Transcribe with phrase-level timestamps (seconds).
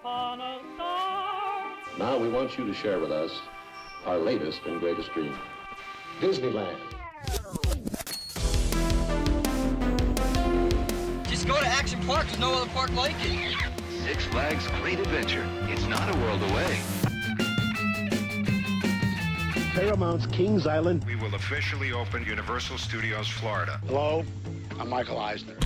[0.00, 1.64] upon a star.
[1.98, 3.30] Now we want you to share with us
[4.04, 5.34] our latest and greatest dream.
[6.20, 6.76] Disneyland.
[11.28, 12.26] Just go to Action Park.
[12.26, 13.56] There's no other park like it.
[14.04, 15.46] Six Flags Great Adventure.
[15.68, 16.80] It's not a world away.
[19.72, 21.04] Paramount's Kings Island.
[21.04, 23.80] We will officially open Universal Studios Florida.
[23.86, 24.24] Hello,
[24.78, 25.56] I'm Michael Eisner.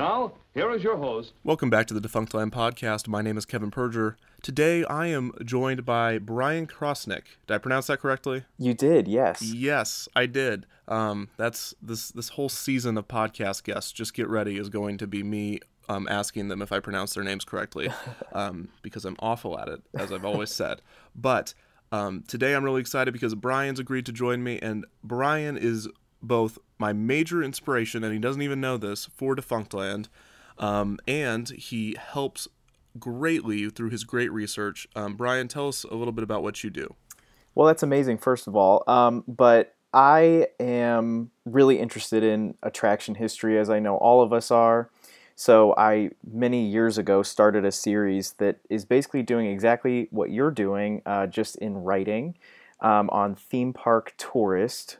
[0.00, 1.34] Now, here is your host.
[1.44, 3.06] Welcome back to the Defunctland podcast.
[3.06, 4.16] My name is Kevin Perjurer.
[4.40, 7.24] Today I am joined by Brian Krosnick.
[7.46, 8.44] Did I pronounce that correctly?
[8.56, 9.42] You did, yes.
[9.42, 10.64] Yes, I did.
[10.88, 13.92] Um, that's this this whole season of podcast guests.
[13.92, 17.22] Just get ready is going to be me um, asking them if I pronounce their
[17.22, 17.90] names correctly,
[18.32, 20.80] um, because I'm awful at it, as I've always said.
[21.14, 21.52] But
[21.92, 25.88] um, today I'm really excited because Brian's agreed to join me, and Brian is
[26.22, 30.08] both my major inspiration, and he doesn't even know this, for Defunctland,
[30.58, 32.48] um, and he helps
[32.98, 34.88] greatly through his great research.
[34.96, 36.94] Um, Brian, tell us a little bit about what you do.
[37.54, 38.84] Well, that's amazing, first of all.
[38.86, 44.50] Um, but I am really interested in attraction history, as I know all of us
[44.50, 44.90] are.
[45.34, 50.50] So I many years ago started a series that is basically doing exactly what you're
[50.50, 52.36] doing, uh, just in writing
[52.80, 54.98] um, on theme park tourist.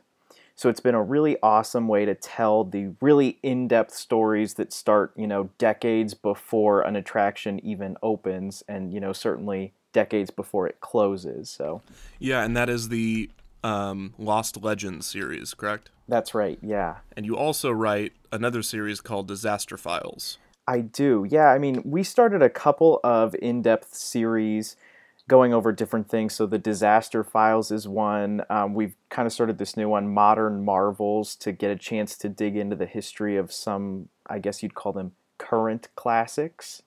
[0.61, 5.11] So it's been a really awesome way to tell the really in-depth stories that start,
[5.15, 10.79] you know, decades before an attraction even opens, and you know certainly decades before it
[10.79, 11.49] closes.
[11.49, 11.81] So
[12.19, 13.31] Yeah, and that is the
[13.63, 15.89] um, Lost Legends series, correct?
[16.07, 16.59] that's right.
[16.61, 16.97] Yeah.
[17.17, 20.37] And you also write another series called Disaster Files.
[20.67, 21.25] I do.
[21.27, 24.75] Yeah, I mean, we started a couple of in-depth series
[25.31, 26.33] going over different things.
[26.33, 28.43] So the Disaster Files is one.
[28.49, 32.27] Um, we've kind of started this new one, Modern Marvels, to get a chance to
[32.27, 36.83] dig into the history of some, I guess you'd call them current classics.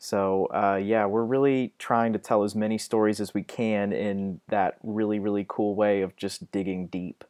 [0.00, 4.40] So uh, yeah, we're really trying to tell as many stories as we can in
[4.48, 7.22] that really, really cool way of just digging deep.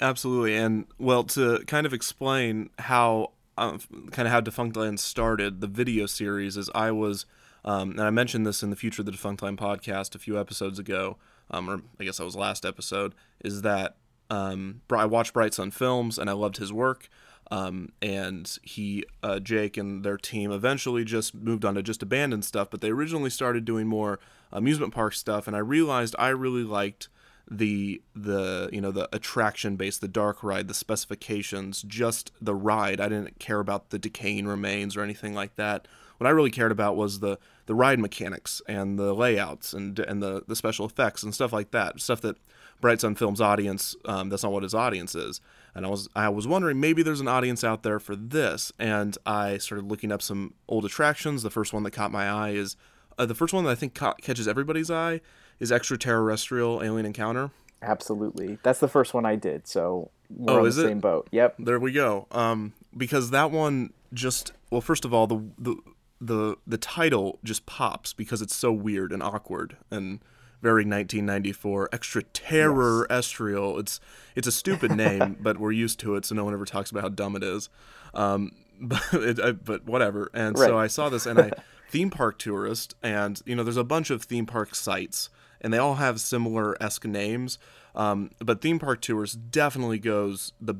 [0.00, 3.78] Absolutely, and well, to kind of explain how um,
[4.10, 7.24] kind of how Defunct Defunctland started, the video series is I was,
[7.66, 10.78] um, and I mentioned this in the Future of the Defunctland podcast a few episodes
[10.78, 11.16] ago,
[11.50, 13.96] um, or I guess that was last episode, is that
[14.30, 17.08] um, I watched Bright Sun Films and I loved his work.
[17.50, 22.44] Um, and he, uh, Jake, and their team eventually just moved on to just abandoned
[22.44, 22.70] stuff.
[22.70, 24.18] But they originally started doing more
[24.50, 27.08] amusement park stuff, and I realized I really liked
[27.48, 33.00] the the you know the attraction based the dark ride the specifications just the ride
[33.00, 35.86] i didn't care about the decaying remains or anything like that
[36.18, 40.22] what i really cared about was the the ride mechanics and the layouts and and
[40.22, 42.36] the the special effects and stuff like that stuff that
[42.80, 45.40] bright sun films audience um, that's not what his audience is
[45.74, 49.16] and i was i was wondering maybe there's an audience out there for this and
[49.26, 52.76] i started looking up some old attractions the first one that caught my eye is
[53.18, 55.20] uh, the first one that i think ca- catches everybody's eye
[55.58, 57.50] is extraterrestrial alien encounter.
[57.82, 59.66] Absolutely, that's the first one I did.
[59.66, 60.88] So we're Oh, on is the it?
[60.88, 61.28] same boat.
[61.30, 61.56] Yep.
[61.60, 62.26] There we go.
[62.30, 65.76] Um, because that one just well, first of all, the the
[66.20, 70.20] the the title just pops because it's so weird and awkward and
[70.62, 73.78] very 1994 extra terror estrial.
[73.78, 74.00] It's
[74.34, 77.02] it's a stupid name, but we're used to it, so no one ever talks about
[77.02, 77.68] how dumb it is.
[78.14, 80.30] Um, but it, I, but whatever.
[80.34, 81.50] And so I saw this and I
[81.90, 85.78] theme park tourist, and you know, there's a bunch of theme park sites, and they
[85.78, 87.58] all have similar esque names.
[87.94, 90.74] Um, but theme park tours definitely goes the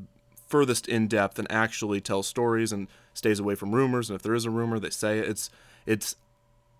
[0.47, 4.11] furthest in depth and actually tells stories and stays away from rumors.
[4.11, 5.29] And if there is a rumor, they say it.
[5.29, 5.51] it's
[5.87, 6.17] it's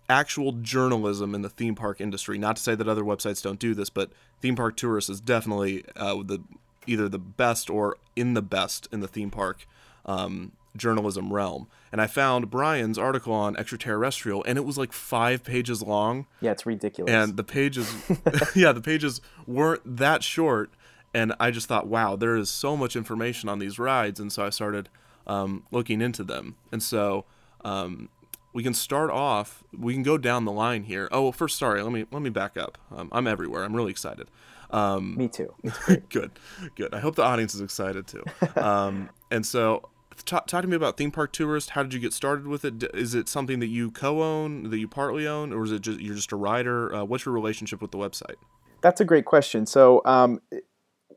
[0.09, 2.37] actual journalism in the theme park industry.
[2.37, 4.11] Not to say that other websites don't do this, but
[4.41, 6.39] theme park tourist is definitely uh, the
[6.85, 9.67] either the best or in the best in the theme park
[10.05, 11.67] um, journalism realm.
[11.91, 16.51] And I found Brian's article on extraterrestrial, and it was like five pages long Yeah,
[16.51, 17.11] it's ridiculous.
[17.13, 17.93] and the pages
[18.55, 20.69] yeah the pages weren't that short
[21.13, 24.45] and i just thought wow there is so much information on these rides and so
[24.45, 24.89] i started
[25.27, 26.55] um, looking into them.
[26.71, 27.25] And so
[27.63, 28.09] um,
[28.53, 31.07] we can start off we can go down the line here.
[31.11, 32.77] Oh well first sorry let me let me back up.
[32.95, 33.63] Um, i'm everywhere.
[33.63, 34.29] I'm really excited.
[34.71, 35.53] Um, Me too.
[36.09, 36.31] good
[36.75, 36.93] good.
[36.93, 38.23] I hope the audience is excited too.
[38.55, 39.89] Um, and so
[40.25, 41.71] talk, talk to me about theme park tourist.
[41.71, 42.83] How did you get started with it?
[42.93, 46.15] Is it something that you co-own that you partly own or is it just you're
[46.15, 46.93] just a writer?
[46.93, 48.35] Uh, what's your relationship with the website?
[48.81, 49.65] That's a great question.
[49.65, 50.41] So, um,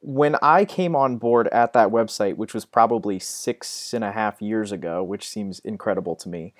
[0.01, 4.41] when I came on board at that website, which was probably six and a half
[4.41, 6.55] years ago, which seems incredible to me,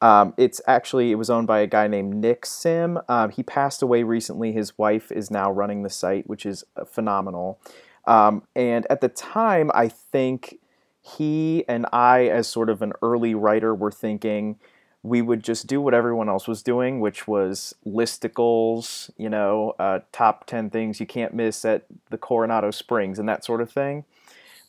[0.00, 2.98] um, it's actually it was owned by a guy named Nick Sim.
[3.08, 4.52] Um, he passed away recently.
[4.52, 7.58] His wife is now running the site, which is uh, phenomenal.
[8.06, 10.58] Um, and at the time, I think
[11.00, 14.58] he and I, as sort of an early writer, were thinking
[15.04, 20.00] we would just do what everyone else was doing, which was listicles, you know, uh,
[20.12, 24.06] top 10 things you can't miss at the Coronado Springs and that sort of thing.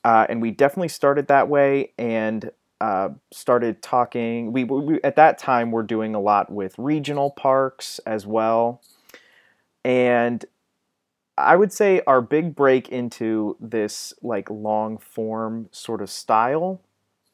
[0.03, 2.51] Uh, and we definitely started that way and
[2.81, 4.51] uh, started talking.
[4.51, 8.81] We, we, at that time, we're doing a lot with regional parks as well.
[9.85, 10.43] And
[11.37, 16.81] I would say our big break into this like long form sort of style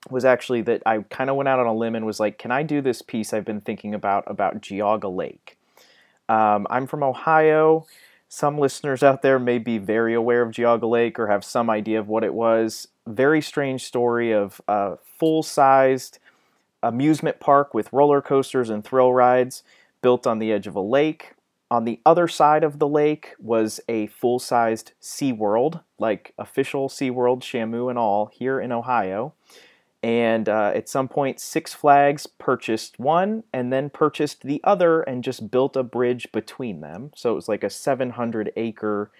[0.10, 2.52] was actually that I kind of went out on a limb and was like, can
[2.52, 5.58] I do this piece I've been thinking about about Geauga Lake?
[6.28, 7.86] Um, I'm from Ohio.
[8.28, 12.00] Some listeners out there may be very aware of Geauga Lake or have some idea
[12.00, 12.88] of what it was.
[13.06, 16.18] Very strange story of a full sized
[16.82, 19.64] amusement park with roller coasters and thrill rides
[20.02, 21.34] built on the edge of a lake.
[21.70, 27.42] On the other side of the lake was a full sized SeaWorld, like official SeaWorld,
[27.42, 29.34] Shamu and all, here in Ohio.
[30.04, 35.24] And uh, at some point, Six Flags purchased one and then purchased the other and
[35.24, 37.12] just built a bridge between them.
[37.16, 39.12] So it was like a 700 acre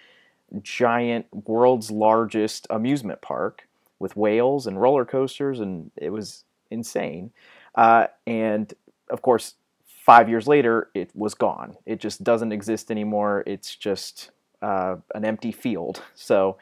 [0.62, 3.68] giant, world's largest amusement park
[4.00, 7.32] with whales and roller coasters, and it was insane.
[7.76, 8.74] Uh, and
[9.10, 9.56] of course,
[9.86, 11.78] five years later, it was gone.
[11.86, 13.44] It just doesn't exist anymore.
[13.46, 14.32] It's just
[14.62, 16.02] uh, an empty field.
[16.16, 16.58] So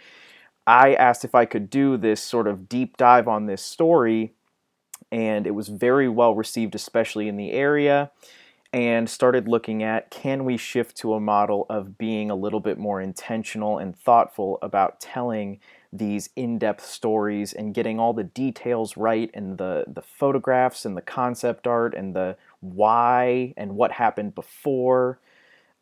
[0.70, 4.34] I asked if I could do this sort of deep dive on this story,
[5.12, 8.12] and it was very well received, especially in the area.
[8.72, 12.78] And started looking at can we shift to a model of being a little bit
[12.78, 15.60] more intentional and thoughtful about telling
[15.92, 21.02] these in-depth stories and getting all the details right and the the photographs and the
[21.02, 25.20] concept art and the why and what happened before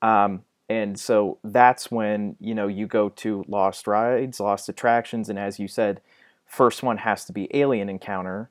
[0.02, 5.40] um, and so that's when you know you go to lost rides lost attractions and
[5.40, 6.02] as you said
[6.48, 8.50] first one has to be alien encounter.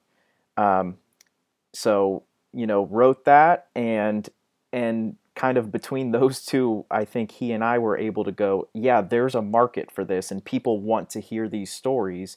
[0.56, 0.98] Um,
[1.72, 2.22] so
[2.52, 4.28] you know wrote that and
[4.72, 8.68] and kind of between those two i think he and i were able to go
[8.72, 12.36] yeah there's a market for this and people want to hear these stories.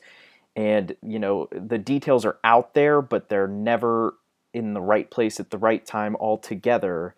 [0.55, 4.15] And you know the details are out there but they're never
[4.53, 7.15] in the right place at the right time all together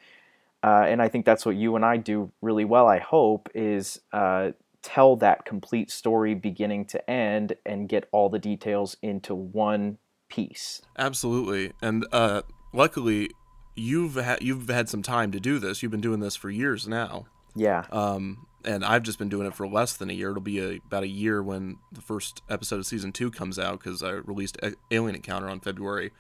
[0.64, 2.88] uh, and I think that's what you and I do really well.
[2.88, 8.40] I hope is uh, tell that complete story beginning to end and get all the
[8.40, 9.98] details into one
[10.30, 10.82] piece.
[10.98, 12.42] Absolutely, and uh,
[12.74, 13.32] luckily
[13.76, 15.82] you've had you've had some time to do this.
[15.82, 17.26] You've been doing this for years now.
[17.56, 17.86] Yeah.
[17.92, 20.30] Um, and I've just been doing it for less than a year.
[20.30, 23.80] It'll be a, about a year when the first episode of season two comes out
[23.80, 24.58] because I released
[24.92, 26.12] Alien Encounter on February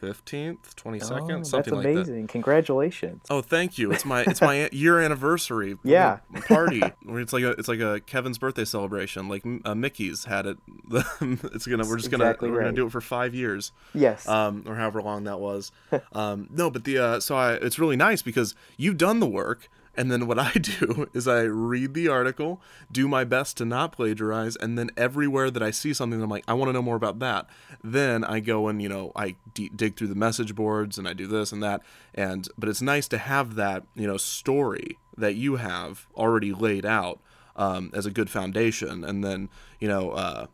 [0.00, 2.26] fifteenth, twenty second, oh, something that's amazing.
[2.26, 3.22] Congratulations!
[3.30, 3.92] Oh, thank you.
[3.92, 5.78] It's my it's my year anniversary.
[5.84, 6.18] Yeah.
[6.48, 6.82] party.
[7.08, 9.28] It's like a it's like a Kevin's birthday celebration.
[9.28, 10.58] Like uh, Mickey's had it.
[11.20, 12.64] it's gonna we're just gonna exactly we're right.
[12.64, 13.72] gonna do it for five years.
[13.94, 14.28] Yes.
[14.28, 15.72] Um, or however long that was.
[16.12, 19.68] um, no, but the uh, so I it's really nice because you've done the work.
[19.96, 22.60] And then what I do is I read the article,
[22.90, 26.44] do my best to not plagiarize, and then everywhere that I see something, I'm like,
[26.46, 27.48] I want to know more about that.
[27.82, 31.12] Then I go and you know I d- dig through the message boards and I
[31.12, 31.82] do this and that.
[32.14, 36.84] And but it's nice to have that you know story that you have already laid
[36.84, 37.20] out
[37.56, 39.48] um, as a good foundation, and then
[39.80, 40.10] you know.
[40.10, 40.46] Uh,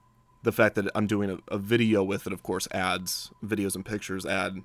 [0.44, 3.84] the fact that I'm doing a, a video with it, of course, adds videos and
[3.84, 4.62] pictures add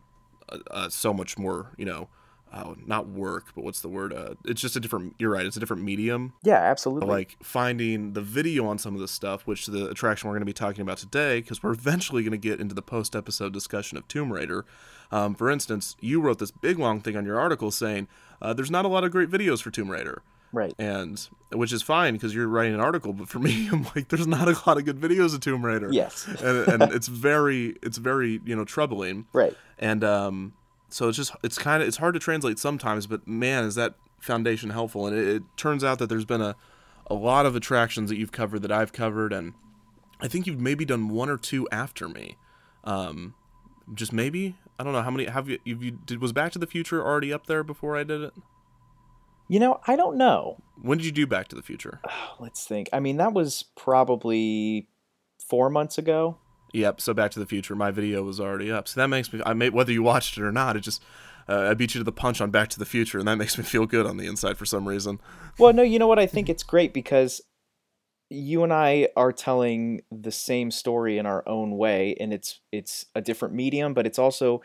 [0.50, 2.10] uh, uh, so much more, you know,
[2.52, 4.14] uh, not work, but what's the word?
[4.14, 5.16] Uh, it's just a different.
[5.20, 5.46] You're right.
[5.46, 6.34] It's a different medium.
[6.44, 7.10] yeah, absolutely.
[7.10, 10.46] Like finding the video on some of this stuff, which the attraction we're going to
[10.46, 13.98] be talking about today, because we're eventually going to get into the post episode discussion
[13.98, 14.66] of Tomb Raider.
[15.12, 18.08] Um, for instance, you wrote this big long thing on your article saying
[18.42, 20.74] uh, there's not a lot of great videos for Tomb Raider right.
[20.78, 24.28] and which is fine because you're writing an article but for me i'm like there's
[24.28, 26.26] not a lot of good videos of tomb raider Yes.
[26.42, 29.56] and, and it's very it's very you know troubling Right.
[29.80, 30.54] and um
[30.90, 33.96] so it's just it's kind of it's hard to translate sometimes but man is that
[34.20, 36.56] foundation helpful and it, it turns out that there's been a
[37.08, 39.54] a lot of attractions that you've covered that i've covered and
[40.22, 42.38] i think you've maybe done one or two after me
[42.84, 43.34] um
[43.94, 46.60] just maybe i don't know how many have you, have you did was back to
[46.60, 48.34] the future already up there before i did it
[49.50, 50.58] You know, I don't know.
[50.82, 52.02] when did you do back to the future
[52.40, 52.90] Let's think.
[52.92, 54.88] I mean, that was probably
[55.50, 56.38] four months ago.
[56.74, 57.02] Yep.
[57.02, 58.88] So Back to the Future, my video was already up.
[58.88, 59.42] So that makes me.
[59.46, 60.76] I may whether you watched it or not.
[60.76, 61.04] It just
[61.48, 63.58] uh, I beat you to the punch on Back to the Future, and that makes
[63.58, 65.20] me feel good on the inside for some reason.
[65.58, 66.20] Well, no, you know what?
[66.20, 67.42] I think it's great because
[68.30, 73.06] you and I are telling the same story in our own way, and it's it's
[73.16, 74.62] a different medium, but it's also,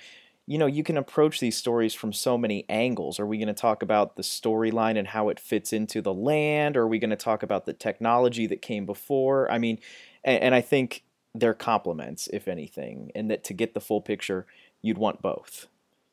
[0.46, 3.20] you know, you can approach these stories from so many angles.
[3.20, 6.76] Are we going to talk about the storyline and how it fits into the land?
[6.76, 9.50] Or are we going to talk about the technology that came before?
[9.50, 9.78] I mean,
[10.24, 14.46] and, and I think they're complements, if anything, and that to get the full picture,
[14.82, 15.68] you'd want both.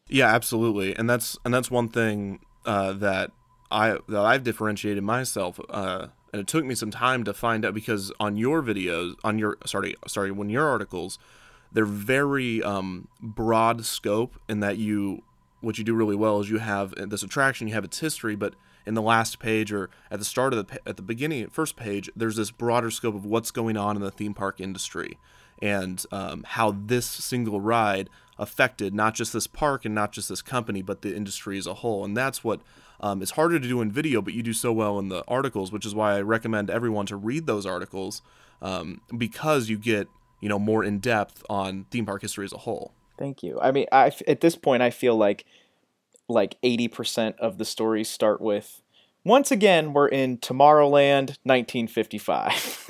[0.07, 3.31] Yeah, absolutely, and that's and that's one thing uh, that
[3.69, 7.73] I that I've differentiated myself, uh, and it took me some time to find out
[7.73, 11.19] because on your videos, on your sorry sorry, when your articles,
[11.71, 15.23] they're very um, broad scope in that you
[15.61, 18.55] what you do really well is you have this attraction, you have its history, but
[18.86, 22.09] in the last page or at the start of the at the beginning first page,
[22.15, 25.17] there's this broader scope of what's going on in the theme park industry
[25.62, 30.41] and um, how this single ride affected not just this park and not just this
[30.41, 32.05] company, but the industry as a whole.
[32.05, 32.62] And that's what
[33.01, 35.71] um, is harder to do in video, but you do so well in the articles,
[35.71, 38.21] which is why I recommend everyone to read those articles
[38.62, 40.07] um, because you get
[40.41, 42.93] you know more in depth on theme park history as a whole.
[43.17, 43.59] Thank you.
[43.62, 45.45] I mean, I at this point I feel like
[46.29, 48.81] like eighty percent of the stories start with.
[49.25, 52.86] Once again, we're in Tomorrowland, 1955.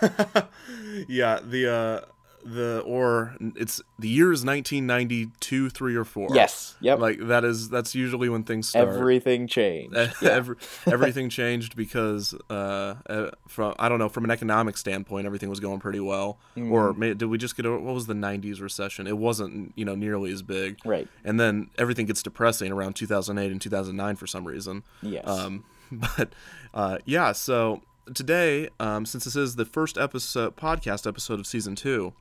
[1.08, 2.00] yeah, the uh,
[2.46, 6.76] the or it's the year is 1992 3 or 4 yes.
[6.80, 6.98] Yep.
[7.00, 8.88] Like that is that's usually when things start.
[8.88, 9.96] Everything changed.
[10.22, 15.48] Every, everything changed because uh, uh, from i don't know from an economic standpoint everything
[15.48, 16.38] was going pretty well.
[16.56, 16.70] Mm.
[16.70, 19.06] or may, did we just get what was the 90s recession?
[19.06, 20.78] It wasn't you know nearly as big.
[20.84, 21.08] Right.
[21.24, 24.84] And then everything gets depressing around 2008 and 2009 for some reason.
[25.02, 25.26] Yes.
[25.26, 26.32] Um but
[26.74, 31.74] uh, yeah so today um, since this is the first episode podcast episode of season
[31.74, 32.12] two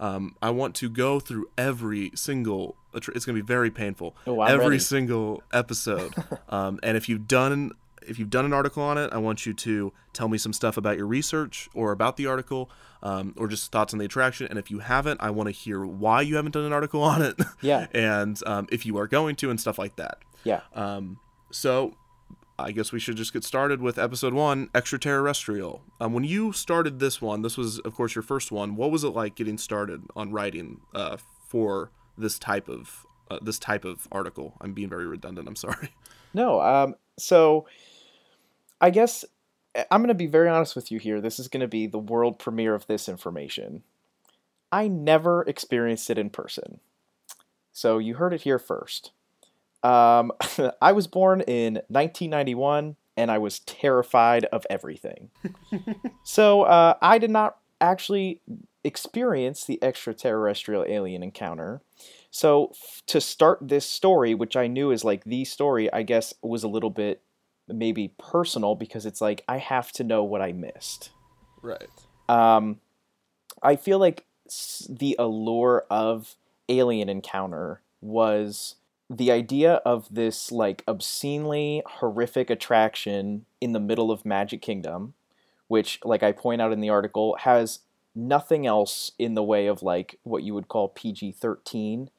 [0.00, 2.76] um, I want to go through every single.
[2.94, 4.14] It's going to be very painful.
[4.26, 4.78] Oh, every ready.
[4.78, 6.14] single episode.
[6.48, 7.72] um, and if you've done
[8.06, 10.76] if you've done an article on it, I want you to tell me some stuff
[10.76, 12.70] about your research or about the article,
[13.02, 14.46] um, or just thoughts on the attraction.
[14.48, 17.22] And if you haven't, I want to hear why you haven't done an article on
[17.22, 17.36] it.
[17.62, 17.86] Yeah.
[17.92, 20.18] and um, if you are going to, and stuff like that.
[20.44, 20.60] Yeah.
[20.74, 21.18] Um,
[21.50, 21.94] so
[22.58, 25.82] I guess we should just get started with episode one, extraterrestrial.
[26.00, 28.76] Um, when you started this one, this was, of course, your first one.
[28.76, 31.16] What was it like getting started on writing uh,
[31.48, 34.54] for this type of uh, this type of article?
[34.60, 35.48] I'm being very redundant.
[35.48, 35.94] I'm sorry.
[36.32, 36.60] No.
[36.60, 36.96] Um.
[37.16, 37.66] So,
[38.80, 39.24] I guess
[39.90, 41.20] I'm going to be very honest with you here.
[41.20, 43.82] This is going to be the world premiere of this information.
[44.70, 46.80] I never experienced it in person.
[47.72, 49.12] So you heard it here first.
[49.84, 50.32] Um,
[50.82, 55.30] I was born in 1991 and I was terrified of everything.
[56.24, 58.40] so uh, I did not actually
[58.82, 61.80] experience the extraterrestrial alien encounter.
[62.30, 66.34] So f- to start this story, which I knew is like the story, I guess
[66.42, 67.22] was a little bit
[67.68, 71.10] maybe personal because it's like I have to know what I missed.
[71.62, 71.88] Right.
[72.28, 72.80] Um,
[73.62, 74.26] I feel like
[74.88, 76.34] the allure of
[76.68, 78.76] alien encounter was
[79.10, 85.14] the idea of this like obscenely horrific attraction in the middle of Magic Kingdom,
[85.68, 87.80] which, like I point out in the article, has
[88.14, 92.10] nothing else in the way of like what you would call PG 13.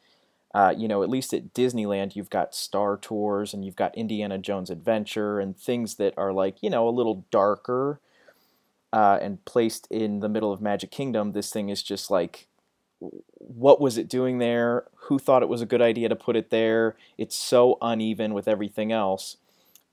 [0.53, 4.37] Uh, you know, at least at Disneyland, you've got Star Tours and you've got Indiana
[4.37, 7.99] Jones Adventure and things that are like, you know, a little darker
[8.93, 11.33] uh, and placed in the middle of Magic Kingdom.
[11.33, 12.47] This thing is just like
[12.99, 14.85] what was it doing there?
[15.07, 16.95] Who thought it was a good idea to put it there?
[17.17, 19.37] It's so uneven with everything else.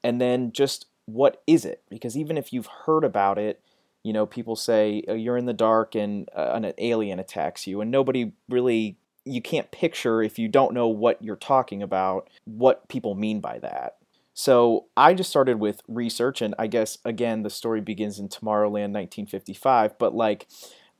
[0.02, 1.82] And then just what is it?
[1.88, 3.60] Because even if you've heard about it,
[4.02, 7.80] you know, people say oh, you're in the dark and uh, an alien attacks you,
[7.80, 12.88] and nobody really, you can't picture if you don't know what you're talking about, what
[12.88, 13.96] people mean by that.
[14.34, 18.92] So I just started with research, and I guess again, the story begins in Tomorrowland
[18.92, 20.48] 1955, but like,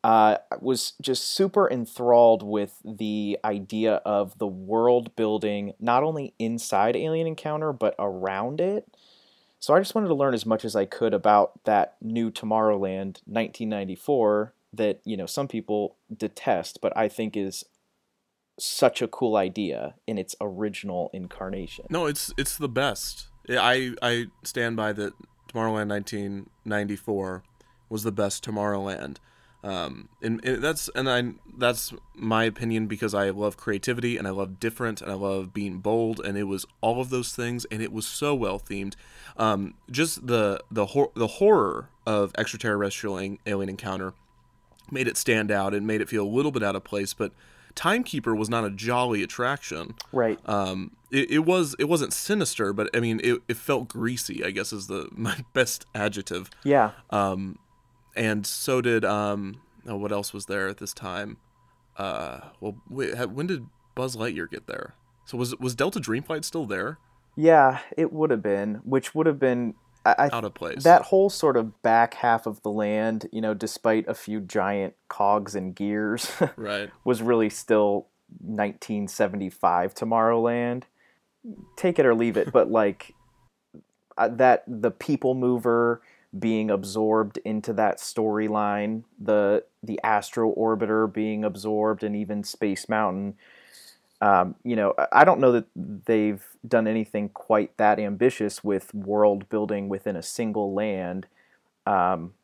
[0.04, 6.96] uh, was just super enthralled with the idea of the world building, not only inside
[6.96, 8.88] Alien Encounter, but around it.
[9.60, 13.20] So I just wanted to learn as much as I could about that new Tomorrowland
[13.26, 17.64] 1994 that, you know, some people detest, but I think is
[18.58, 21.86] such a cool idea in its original incarnation.
[21.90, 23.28] No, it's it's the best.
[23.48, 25.14] I I stand by that
[25.48, 27.44] Tomorrowland 1994
[27.88, 29.18] was the best Tomorrowland.
[29.64, 34.30] Um, and, and, that's and I that's my opinion because I love creativity and I
[34.30, 37.80] love different and I love being bold and it was all of those things and
[37.80, 38.94] it was so well themed.
[39.36, 44.14] Um, just the the hor- the horror of extraterrestrial alien encounter
[44.90, 47.32] made it stand out and made it feel a little bit out of place, but
[47.74, 49.94] Timekeeper was not a jolly attraction.
[50.12, 50.38] Right.
[50.46, 54.44] Um, it, it was it wasn't sinister, but I mean it, it felt greasy.
[54.44, 56.50] I guess is the my best adjective.
[56.64, 56.92] Yeah.
[57.10, 57.58] Um,
[58.14, 61.38] and so did um oh, what else was there at this time?
[61.96, 64.94] Uh, well, wait, when did Buzz Lightyear get there?
[65.24, 66.98] So was was Delta Dream Flight still there?
[67.36, 70.82] Yeah, it would have been, which would have been I, I- out of place.
[70.84, 74.94] That whole sort of back half of the land, you know, despite a few giant
[75.08, 76.90] cogs and gears, right.
[77.04, 78.08] was really still
[78.40, 80.84] 1975 Tomorrowland.
[81.76, 83.14] Take it or leave it, but like
[84.18, 86.02] uh, that the people mover
[86.38, 93.34] being absorbed into that storyline, the the Astro Orbiter being absorbed, and even Space Mountain.
[94.20, 99.48] Um, you know, I- don't know that they've done anything quite that ambitious with world
[99.48, 101.26] building within a single land.
[101.86, 102.34] Um,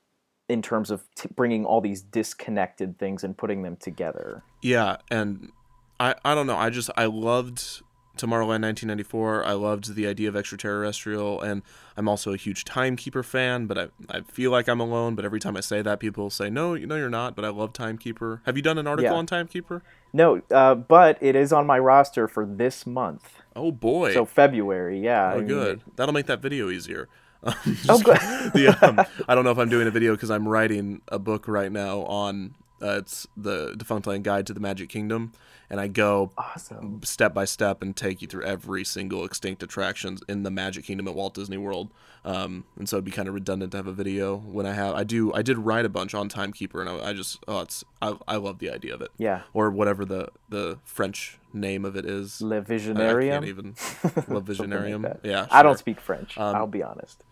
[0.48, 4.42] in terms of t- bringing all these disconnected things and putting them together.
[4.62, 5.52] Yeah, and
[6.00, 6.56] I I don't know.
[6.56, 7.82] I just I loved
[8.18, 9.44] Tomorrowland 1994.
[9.44, 11.62] I loved the idea of extraterrestrial, and
[11.96, 13.66] I'm also a huge Timekeeper fan.
[13.66, 15.14] But I I feel like I'm alone.
[15.14, 17.34] But every time I say that, people say no, you know you're not.
[17.36, 18.42] But I love Timekeeper.
[18.46, 19.18] Have you done an article Yeah.
[19.18, 19.82] on Timekeeper?
[20.12, 23.36] No, uh, but it is on my roster for this month.
[23.54, 24.12] Oh boy.
[24.14, 25.28] So February, yeah.
[25.30, 25.80] I Oh, mean, good.
[25.96, 27.08] That'll make that video easier.
[27.88, 28.16] Oh, good.
[28.52, 31.46] the, um, I don't know if I'm doing a video because I'm writing a book
[31.46, 35.32] right now on uh, it's the Defunctland Guide to the Magic Kingdom,
[35.70, 37.00] and I go Awesome.
[37.04, 41.08] step by step and take you through every single extinct attractions in the Magic Kingdom
[41.08, 41.90] at Walt Disney World.
[42.24, 44.94] Um, and so it'd be kind of redundant to have a video when I have
[44.94, 47.84] I do I did write a bunch on Timekeeper, and I, I just oh it's
[48.02, 49.10] I, I love the idea of it.
[49.18, 49.42] Yeah.
[49.54, 52.40] Or whatever the the French name of it is.
[52.42, 53.28] Le I- I Visionarium.
[53.30, 53.74] can't even.
[54.28, 55.02] Le like Visionarium.
[55.02, 55.20] that.
[55.22, 55.46] yeah.
[55.50, 56.36] I don't speak French.
[56.36, 57.22] Um, I'll be honest.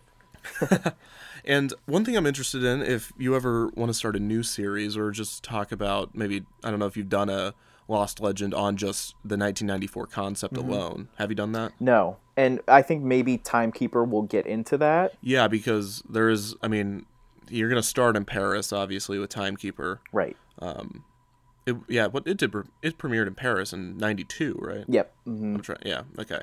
[1.47, 4.97] And one thing I'm interested in, if you ever want to start a new series
[4.97, 7.53] or just talk about maybe, I don't know if you've done a
[7.87, 10.69] Lost Legend on just the 1994 concept Mm-hmm.
[10.69, 11.07] alone.
[11.17, 11.71] Have you done that?
[11.79, 15.13] No, and I think maybe Timekeeper will get into that.
[15.21, 17.05] Yeah, because there is, I mean,
[17.49, 20.01] you're going to start in Paris, obviously, with Timekeeper.
[20.11, 20.35] Right.
[21.65, 24.85] It, yeah, but it did, it premiered in Paris in 92, right?
[24.87, 25.13] Yep.
[25.25, 25.79] hmm I'm trying.
[25.85, 26.01] Yeah.
[26.19, 26.41] Okay.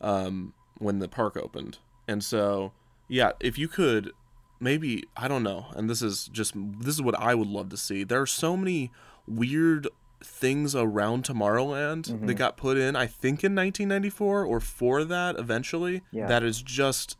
[0.00, 2.72] Um, when the park opened, and so
[3.08, 4.12] yeah, if you could,
[4.60, 5.66] maybe I don't know.
[5.74, 8.04] And this is just this is what I would love to see.
[8.04, 8.90] There are so many
[9.26, 9.88] weird
[10.22, 12.26] things around Tomorrowland Mm-hmm.
[12.26, 12.96] that got put in.
[12.96, 16.02] I think in 1994 or for that eventually.
[16.12, 16.26] Yeah.
[16.26, 17.16] That is just.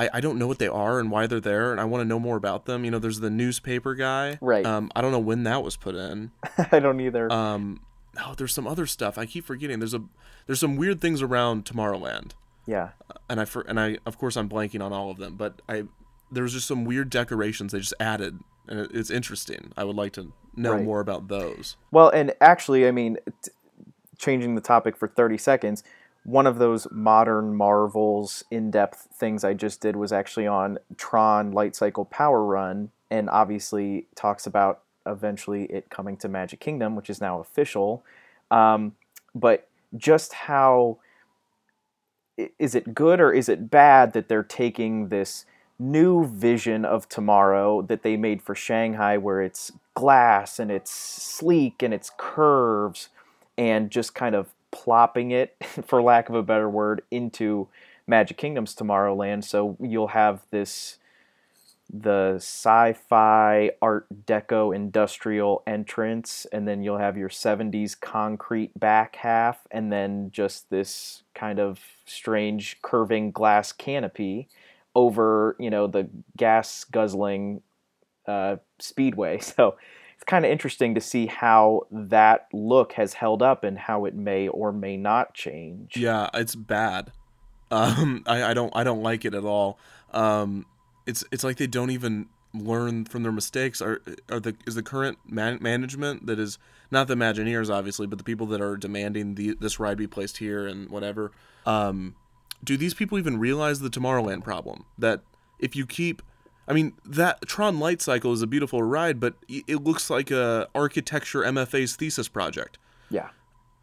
[0.00, 2.04] I, I don't know what they are and why they're there, and I want to
[2.04, 2.84] know more about them.
[2.84, 4.38] You know, there's the newspaper guy.
[4.40, 4.64] Right.
[4.64, 6.30] Um, I don't know when that was put in.
[6.72, 7.32] I don't either.
[7.32, 7.80] Um,
[8.24, 9.80] oh, there's some other stuff I keep forgetting.
[9.80, 10.02] There's a
[10.46, 12.30] there's some weird things around Tomorrowland,
[12.64, 12.90] yeah.
[13.28, 15.82] and I for, and I of course I'm blanking on all of them, but I
[16.30, 18.38] there's just some weird decorations they just added,
[18.68, 19.72] and it, it's interesting.
[19.76, 20.84] I would like to know Right.
[20.84, 21.76] more about those.
[21.90, 23.50] Well, and actually, I mean, t-
[24.18, 25.84] changing the topic for 30 seconds,
[26.24, 31.52] one of those modern Marvels in depth things I just did was actually on Tron
[31.52, 37.08] Light Cycle Power Run, and obviously talks about eventually it coming to Magic Kingdom, which
[37.08, 38.04] is now official.
[38.50, 38.96] Um,
[39.34, 40.98] but just how
[42.58, 45.44] is it good or is it bad that they're taking this
[45.78, 51.82] new vision of tomorrow that they made for Shanghai where it's glass and it's sleek
[51.82, 53.08] and it's curves
[53.56, 57.68] and just kind of plopping it for lack of a better word into
[58.06, 59.44] Magic Kingdom's Tomorrowland.
[59.44, 60.98] So you'll have this
[61.90, 69.66] the sci-fi art deco industrial entrance and then you'll have your 70s concrete back half
[69.70, 74.48] and then just this kind of strange curving glass canopy
[74.98, 77.62] over you know the gas guzzling
[78.26, 79.76] uh, speedway so
[80.16, 84.16] it's kind of interesting to see how that look has held up and how it
[84.16, 87.12] may or may not change Yeah, it's bad.
[87.70, 89.78] Um, I, I don't I don't like it at all.
[90.14, 90.64] Um,
[91.04, 93.82] it's it's like they don't even learn from their mistakes.
[93.82, 96.58] Are are the is the current man- management that is
[96.90, 100.38] not the Imagineers obviously, but the people that are demanding the this ride be placed
[100.38, 101.30] here and whatever.
[101.66, 102.14] Um,
[102.62, 104.84] do these people even realize the Tomorrowland problem?
[104.98, 105.20] That
[105.58, 106.22] if you keep
[106.66, 110.68] I mean, that Tron Light Cycle is a beautiful ride, but it looks like a
[110.74, 112.78] architecture MFA's thesis project.
[113.10, 113.30] yeah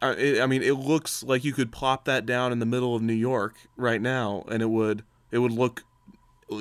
[0.02, 3.02] I, I mean, it looks like you could plop that down in the middle of
[3.02, 5.84] New York right now, and it would it would look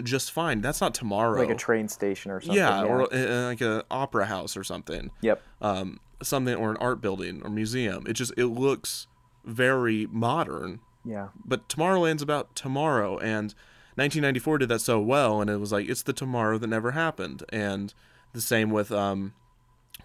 [0.03, 0.61] just fine.
[0.61, 1.39] That's not tomorrow.
[1.39, 5.11] like a train station or something yeah, or uh, like a opera house or something.
[5.21, 8.07] yep Um, something or an art building or museum.
[8.07, 9.07] It just it looks
[9.45, 10.81] very modern.
[11.05, 13.55] Yeah But Tomorrowland's about tomorrow, and
[13.97, 17.45] 1994 did that so well, and it was like it's the tomorrow that never happened.
[17.51, 17.95] And
[18.33, 19.35] the same with um,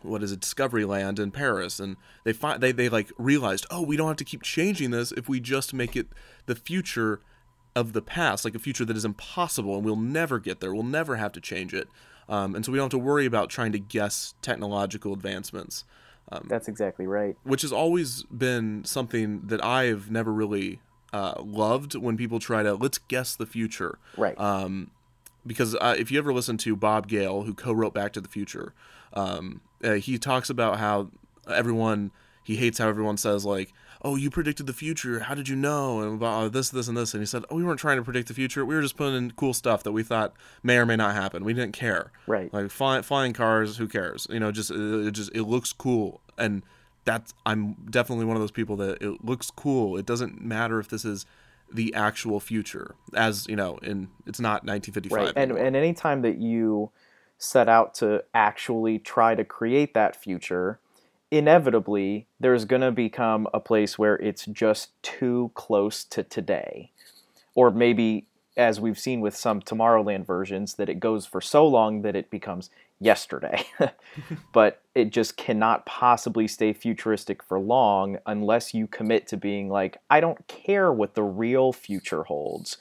[0.03, 3.81] what is it, Discovery Land in Paris, and they find they they like realized, oh,
[3.81, 6.07] we don't have to keep changing this if we just make it
[6.45, 7.21] the future
[7.75, 10.73] of the past, like a future that is impossible, and we'll never get there.
[10.73, 11.87] We'll never have to change it,
[12.27, 15.83] um, and so we don't have to worry about trying to guess technological advancements
[16.45, 20.79] that's exactly right which has always been something that I've never really
[21.13, 23.97] uh, loved when people try to let's guess the future.
[24.17, 24.39] Right.
[24.39, 24.91] Um,
[25.45, 28.73] because uh, if you ever listen to Bob Gale, who co-wrote Back to the Future,
[29.13, 31.09] um, uh, he talks about how
[31.47, 32.11] everyone
[32.43, 35.19] he hates how everyone says like, "Oh, you predicted the future.
[35.21, 37.13] How did you know?" and about this, this, and this.
[37.13, 38.65] And he said, "Oh, we weren't trying to predict the future.
[38.65, 41.43] We were just putting in cool stuff that we thought may or may not happen.
[41.43, 42.11] We didn't care.
[42.27, 42.53] Right.
[42.53, 44.27] Like fly, flying cars, who cares?
[44.29, 46.63] You know, just it, it just it looks cool and."
[47.05, 49.97] That's I'm definitely one of those people that it looks cool.
[49.97, 51.25] It doesn't matter if this is
[51.71, 55.63] the actual future as you know in it's not 1955 right and anymore.
[55.63, 56.89] and anytime that you
[57.37, 60.79] set out to actually try to create that future
[61.31, 66.91] inevitably there's going to become a place where it's just too close to today
[67.53, 68.25] or maybe
[68.57, 72.29] as we've seen with some tomorrowland versions that it goes for so long that it
[72.29, 73.63] becomes yesterday.
[74.51, 79.97] But it just cannot possibly stay futuristic for long unless you commit to being like
[80.09, 82.77] i don't care what the real future holds.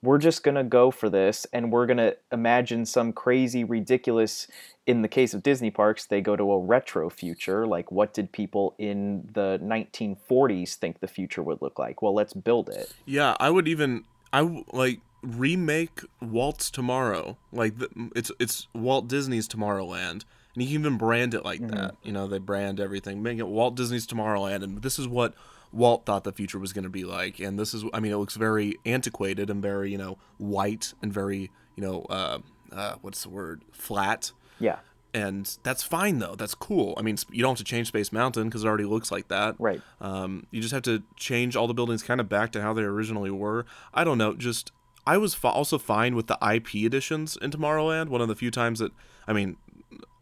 [0.00, 4.46] We're just going to go for this and we're going to imagine some crazy ridiculous
[4.86, 8.32] in the case of disney parks they go to a retro future like what did
[8.32, 12.00] people in the 1940s think the future would look like?
[12.00, 12.92] Well let's build it.
[13.04, 19.48] Yeah i would even I like remake walt's tomorrow like the, it's it's walt disney's
[19.48, 23.38] tomorrowland and you can even brand it like that you know they brand everything make
[23.38, 25.34] it walt disney's tomorrowland and this is what
[25.72, 28.16] walt thought the future was going to be like and this is i mean it
[28.16, 32.38] looks very antiquated and very you know white and very you know uh,
[32.72, 34.78] uh what's the word flat yeah
[35.14, 36.34] and that's fine though.
[36.34, 36.94] That's cool.
[36.96, 39.56] I mean, you don't have to change Space Mountain because it already looks like that.
[39.58, 39.80] Right.
[40.00, 42.82] Um, you just have to change all the buildings kind of back to how they
[42.82, 43.64] originally were.
[43.94, 44.34] I don't know.
[44.34, 44.70] Just
[45.08, 48.08] I was f- also fine with the IP editions in Tomorrowland.
[48.08, 48.92] One of the few times that
[49.26, 49.56] I mean,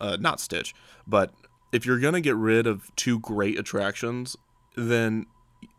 [0.00, 0.76] uh, not Stitch,
[1.08, 1.32] but
[1.72, 4.36] if you're gonna get rid of two great attractions,
[4.76, 5.26] then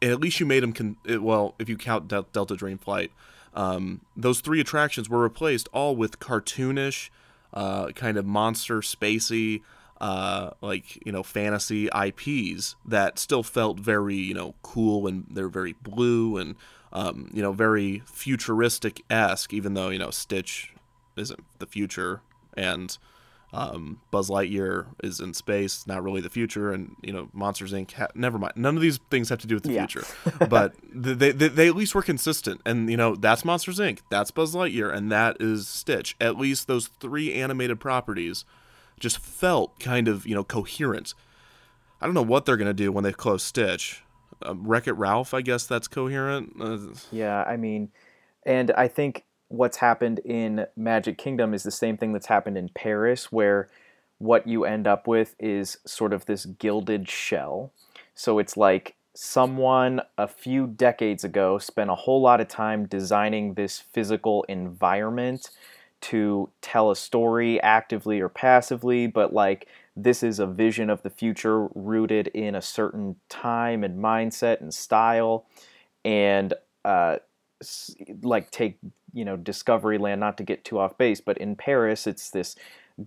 [0.01, 0.73] at least you made them.
[0.73, 3.11] Con- well, if you count Del- Delta Dream Flight,
[3.53, 7.09] um, those three attractions were replaced all with cartoonish,
[7.53, 9.61] uh, kind of monster spacey,
[10.01, 15.47] uh, like you know fantasy IPs that still felt very you know cool and they're
[15.47, 16.55] very blue and
[16.97, 20.73] um, you know very futuristic esque, even though you know Stitch
[21.15, 22.21] isn't the future
[22.55, 22.97] and
[23.53, 27.91] um, Buzz Lightyear is in space, not really the future, and you know Monsters Inc.
[27.93, 28.53] Ha- never mind.
[28.57, 29.85] None of these things have to do with the Yeah.
[29.87, 30.05] future,
[30.49, 33.99] but they, they they at least were consistent, and you know that's Monsters Inc.
[34.09, 36.15] That's Buzz Lightyear, and that is Stitch.
[36.19, 38.43] At least those three animated properties
[38.99, 41.13] just felt kind of you know coherent.
[42.01, 44.03] I don't know what they're gonna do when they close Stitch.
[44.41, 46.53] Um, Wreck It Ralph, I guess that's coherent.
[46.59, 46.77] Uh,
[47.11, 47.89] Yeah, I mean,
[48.45, 52.69] and I think what's happened in Magic Kingdom is the same thing that's happened in
[52.69, 53.69] Paris, where
[54.19, 57.71] what you end up with is sort of this gilded shell.
[58.15, 63.53] So it's like someone a few decades ago spent a whole lot of time designing
[63.53, 65.49] this physical environment
[65.99, 71.09] to tell a story actively or passively, but like this is a vision of the
[71.09, 75.47] future rooted in a certain time and mindset and style.
[76.05, 76.53] And
[76.85, 77.17] uh,
[78.21, 78.77] like take
[79.13, 82.55] you know discovery land not to get too off base, but in Paris, it's this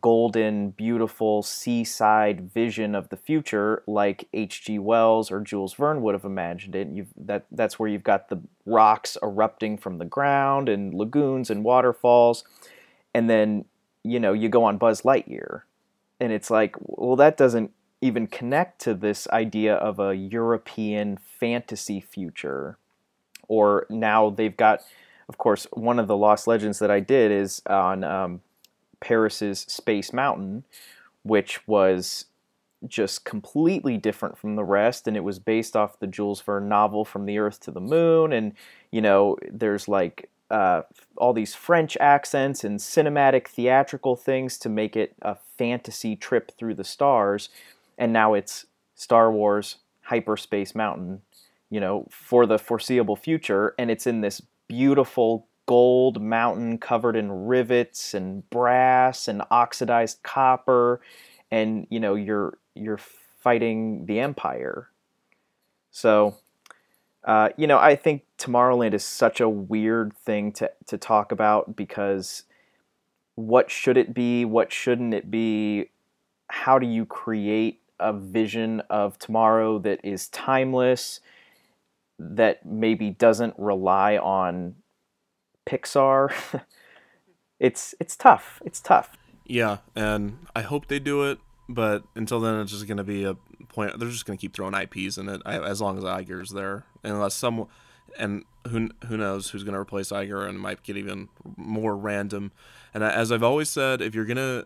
[0.01, 4.79] golden, beautiful seaside vision of the future, like H.G.
[4.79, 6.89] Wells or Jules Verne would have imagined it.
[6.89, 11.65] You've that that's where you've got the rocks erupting from the ground and lagoons and
[11.65, 12.45] waterfalls,
[13.15, 13.65] and then
[14.03, 15.63] you know you go on Buzz Lightyear,
[16.21, 22.01] and it's like, well, that doesn't even connect to this idea of a European fantasy
[22.01, 22.79] future.
[23.49, 24.83] Or now they've got
[25.31, 28.41] of course one of the lost legends that i did is on um,
[28.99, 30.65] paris's space mountain
[31.23, 32.27] which was
[32.89, 37.05] just completely different from the rest and it was based off the jules verne novel
[37.05, 38.53] from the earth to the moon and
[38.91, 40.83] you know there's like uh,
[41.17, 46.75] all these french accents and cinematic theatrical things to make it a fantasy trip through
[46.75, 47.49] the stars
[47.99, 51.23] and now it's star wars hyperspace mountain
[51.71, 53.75] you know, for the foreseeable future.
[53.79, 61.01] And it's in this beautiful gold mountain covered in rivets and brass and oxidized copper.
[61.51, 64.89] And, you know, you're, you're fighting the empire.
[65.93, 66.37] So,
[67.25, 71.77] uh, you know, I think Tomorrowland is such a weird thing to, to talk about
[71.77, 72.45] because
[73.37, 74.45] what should it be?
[74.45, 75.91] What shouldn't it be?
[76.49, 81.21] How do you create a vision of tomorrow that is timeless?
[82.21, 84.77] that maybe doesn't rely on
[85.67, 86.33] Pixar.
[87.59, 88.61] it's it's tough.
[88.65, 89.17] It's tough.
[89.47, 93.25] Yeah, and I hope they do it, but until then, it's just going to be
[93.25, 93.35] a
[93.69, 93.99] point.
[93.99, 97.35] They're just going to keep throwing IPs in it as long as Iger's there, unless
[97.35, 97.67] some,
[98.19, 101.97] and who who knows who's going to replace Iger, and it might get even more
[101.97, 102.53] random.
[102.93, 104.65] And as I've always said, if you're gonna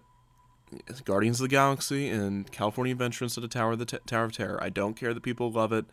[1.04, 4.32] Guardians of the Galaxy and California Adventure instead the Tower of the T- Tower of
[4.32, 5.84] Terror, I don't care that people love it.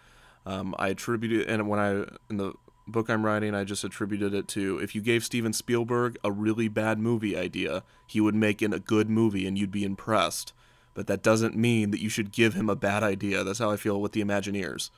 [0.45, 2.53] Um, I attribute it, and when I in the
[2.87, 6.67] book I'm writing, I just attributed it to if you gave Steven Spielberg a really
[6.67, 10.53] bad movie idea, he would make it a good movie, and you'd be impressed.
[10.93, 13.43] But that doesn't mean that you should give him a bad idea.
[13.43, 14.89] That's how I feel with the Imagineers.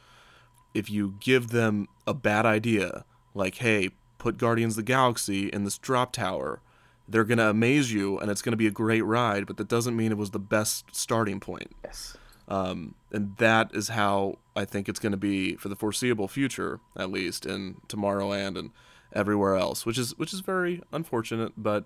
[0.74, 5.64] If you give them a bad idea, like, hey, put Guardians of the Galaxy in
[5.64, 6.62] this drop tower,
[7.08, 9.68] they're going to amaze you and it's going to be a great ride, but that
[9.68, 11.76] doesn't mean it was the best starting point.
[11.84, 12.18] Yes.
[12.48, 16.80] Um, and that is how I think it's going to be for the foreseeable future,
[16.96, 18.72] at least in Tomorrowland and
[19.14, 21.54] everywhere else, which is which is very unfortunate.
[21.56, 21.86] But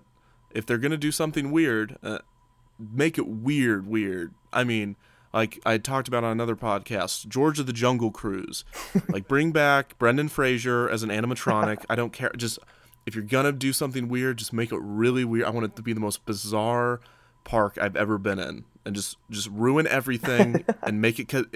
[0.50, 2.18] if they're going to do something weird, uh,
[2.78, 4.34] make it weird, weird.
[4.52, 4.96] I mean,
[5.32, 8.64] like I talked about on another podcast, George of the Jungle Cruise.
[9.08, 11.84] like bring back Brendan Fraser as an animatronic.
[11.88, 12.30] I don't care.
[12.36, 12.58] Just
[13.06, 15.46] if you're gonna do something weird, just make it really weird.
[15.46, 17.00] I want it to be the most bizarre
[17.44, 21.46] park I've ever been in, and just just ruin everything and make it, co-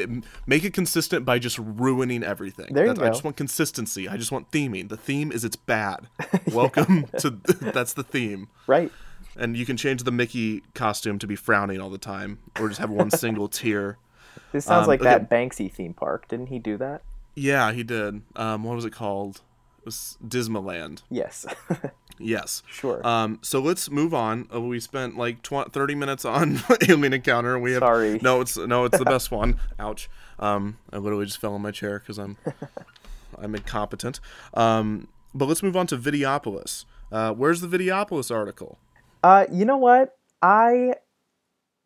[0.47, 2.73] make it consistent by just ruining everything.
[2.73, 4.09] There you That's- I just want consistency.
[4.09, 4.89] I just want theming.
[4.89, 6.09] The theme is it's bad.
[6.53, 7.31] Welcome to
[7.61, 8.49] that's the theme.
[8.67, 8.91] Right.
[9.37, 12.81] And you can change the Mickey costume to be frowning all the time, or just
[12.81, 13.99] have one single tear.
[14.53, 15.11] This sounds Um, like okay.
[15.11, 16.29] that Banksy theme park.
[16.29, 17.03] Didn't he do that?
[17.35, 18.23] Yeah, he did.
[18.37, 19.41] Um, what was it called?
[19.81, 21.03] It was Dismaland.
[21.11, 21.47] Yes.
[22.19, 22.63] Yes.
[22.69, 23.05] Sure.
[23.05, 24.47] Um, so let's move on.
[24.55, 27.59] Uh, we spent like tw- 30 minutes on Alien Encounter.
[27.59, 28.21] We have Sorry.
[28.23, 29.57] No, it's no, it's the best one.
[29.81, 30.09] Ouch.
[30.39, 32.37] Um, I literally just fell on my chair because I'm
[33.39, 34.21] I'm incompetent.
[34.55, 36.85] Um, but let's move on to Videopolis.
[37.11, 38.79] Uh, where's the Videopolis article?
[39.23, 40.17] Uh, you know what?
[40.41, 40.95] I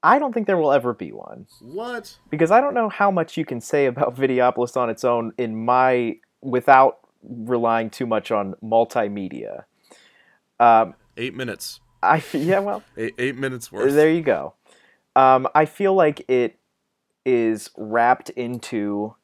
[0.03, 2.16] I don't think there will ever be one What?
[2.31, 5.64] because I don't know how much you can say about Videopolis on its own in
[5.64, 9.64] my without relying too much on multimedia.
[10.61, 11.81] Um, Eight minutes.
[12.03, 13.92] I yeah, well, Eight, eight minutes worth.
[13.94, 14.55] There you go.
[15.16, 16.59] Um, I feel like it
[17.25, 19.16] is wrapped into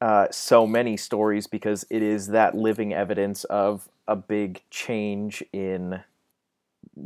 [0.00, 6.00] uh, so many stories because it is that living evidence of a big change in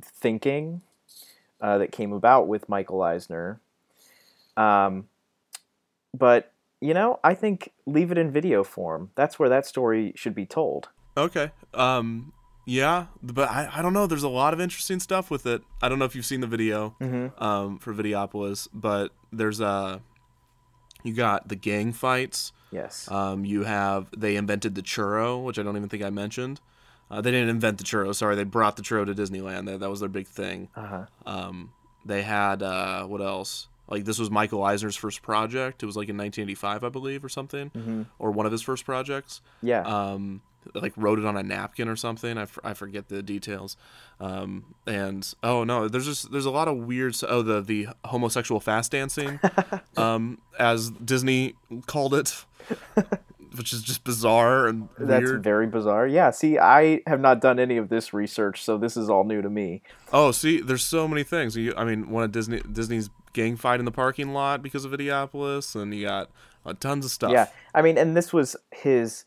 [0.01, 0.83] thinking
[1.61, 3.61] uh, that came about with Michael Eisner.
[4.57, 5.09] Um,
[6.15, 9.11] but you know, I think leave it in video form.
[9.15, 10.89] That's where that story should be told.
[11.17, 11.53] Okay.
[11.75, 12.33] Um.
[12.65, 14.07] Yeah, but I, I don't know.
[14.07, 15.63] There's a lot of interesting stuff with it.
[15.81, 16.95] I don't know if you've seen the video
[17.39, 20.01] um, for Videopolis, but there's a
[21.03, 22.53] you got the gang fights.
[22.71, 23.11] Yes.
[23.11, 26.61] Um, you have they invented the churro, which I don't even think I mentioned.
[27.13, 28.15] Uh, they didn't invent the churro.
[28.15, 29.67] Sorry, they brought the churro to Disneyland.
[29.67, 30.69] That, that was their big thing.
[30.75, 31.05] Uh-huh.
[31.27, 31.73] Um,
[32.07, 33.69] they had uh, what else?
[33.89, 35.83] Like this was Michael Eisner's first project.
[35.83, 39.43] It was like in 1985, I believe, or something, or one of his first projects
[39.61, 39.83] Yeah.
[39.83, 40.41] um,
[40.75, 42.39] like wrote it on a napkin or something.
[42.39, 43.77] I, f- I forget the details.
[44.21, 47.15] Um, and oh no, there's just there's a lot of weird.
[47.29, 49.39] Oh, the the homosexual fast dancing,
[49.99, 52.45] um, as Disney called it,
[53.57, 55.43] which is just bizarre and That's weird.
[55.43, 56.07] very bizarre.
[56.07, 59.43] Yeah, see, I have not done any of this research, so this is all new
[59.43, 59.83] to me.
[60.13, 61.57] oh, see, there's so many things.
[61.57, 64.93] You, I mean, one of Disney Disney's gang fight in the parking lot because of
[64.93, 66.31] Videopolis, and you got
[66.67, 67.33] uh, tons of stuff.
[67.33, 69.25] Yeah, I mean, and this was his,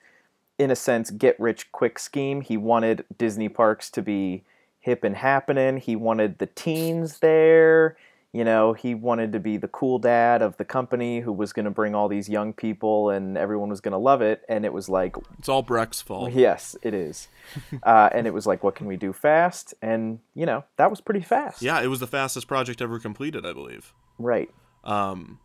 [0.57, 2.41] in a sense, get rich quick scheme.
[2.41, 4.43] He wanted Disney parks to be
[4.79, 5.77] hip and happening.
[5.77, 7.97] He wanted the teens there.
[8.35, 11.63] You know, he wanted to be the cool dad of the company who was going
[11.63, 14.43] to bring all these young people and everyone was going to love it.
[14.49, 16.33] And it was like, It's all Breck's fault.
[16.33, 17.29] yes, it is.
[17.83, 19.73] uh, and it was like, what can we do fast?
[19.81, 21.61] And, you know, that was pretty fast.
[21.61, 24.49] Yeah, it was the fastest project ever completed, I believe, Right.
[24.83, 25.39] um,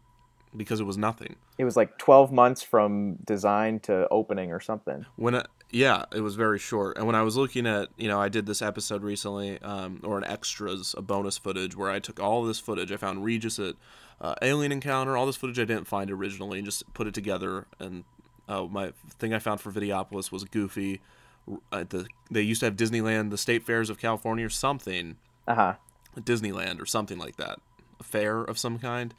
[0.56, 1.36] because it was nothing.
[1.58, 5.06] It was like 12 months from design to opening or something.
[5.14, 6.96] when I, yeah it was very short.
[6.96, 10.18] And when i was looking at you know i did this episode recently um, or
[10.18, 13.74] an extras a bonus footage where i took all this footage i found regis at
[14.20, 17.66] uh, alien encounter all this footage i didn't find originally and just put it together.
[17.78, 18.04] And
[18.48, 21.00] uh, my thing i found for videopolis was goofy
[21.72, 25.16] at the they used to have disneyland the state fairs of california or something.
[25.46, 25.74] Uh huh.
[26.18, 27.58] disneyland or something like that.
[27.98, 29.14] A fair of some kind.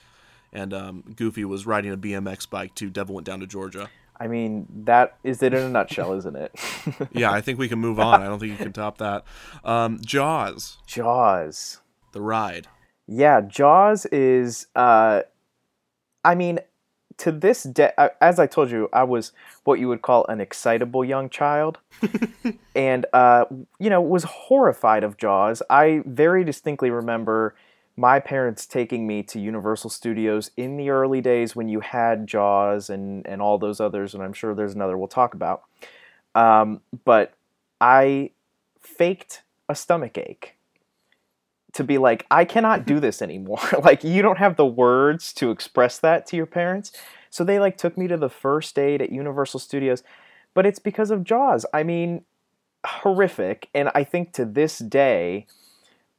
[0.54, 3.90] And um, goofy was riding a bmx bike to devil went down to georgia
[4.21, 6.51] I mean, that is it in a nutshell, isn't it?
[7.12, 8.21] yeah, I think we can move on.
[8.21, 9.23] I don't think you can top that.
[9.63, 11.79] Um, Jaws, Jaws.
[12.12, 12.67] the ride.
[13.07, 14.67] Yeah, Jaws is.
[14.75, 15.21] Uh,
[16.23, 16.60] I mean,
[17.17, 19.31] to this day, as I told you, I was
[19.63, 21.79] what you would call an excitable young child,
[22.75, 23.45] and uh,
[23.79, 25.63] you know was horrified of Jaws.
[25.67, 27.55] I very distinctly remember
[28.02, 32.90] my parents taking me to Universal Studios in the early days when you had Jaws
[32.90, 35.62] and and all those others, and I'm sure there's another we'll talk about.
[36.34, 37.34] Um, but
[37.80, 38.32] I
[38.80, 40.56] faked a stomach ache
[41.74, 43.62] to be like, I cannot do this anymore.
[43.84, 46.92] like, you don't have the words to express that to your parents.
[47.30, 50.04] So they like took me to the first aid at Universal Studios,
[50.56, 51.68] but it's because of Jaws.
[51.72, 52.26] I mean,
[52.86, 53.70] horrific.
[53.76, 55.46] And I think to this day,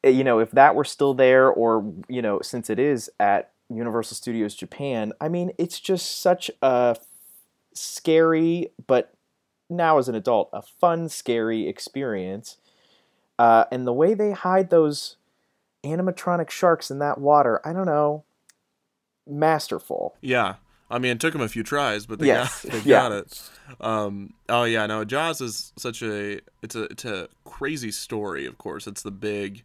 [0.05, 4.17] you know, if that were still there, or you know, since it is at Universal
[4.17, 6.97] Studios Japan, I mean, it's just such a
[7.75, 9.15] scary, but
[9.71, 12.59] now as an adult, a fun, scary experience.
[13.39, 15.17] Uh, and the way they hide those
[15.85, 18.25] animatronic sharks in that water, I don't know,
[19.27, 20.17] masterful.
[20.21, 20.57] Yeah.
[20.91, 22.65] I mean, it took them a few tries, but they Yes.
[22.65, 23.01] got they Yeah.
[23.01, 23.51] got it.
[23.81, 28.45] Um, oh yeah, no, Jaws is such a it's a it's a crazy story.
[28.45, 29.65] Of course, it's the big,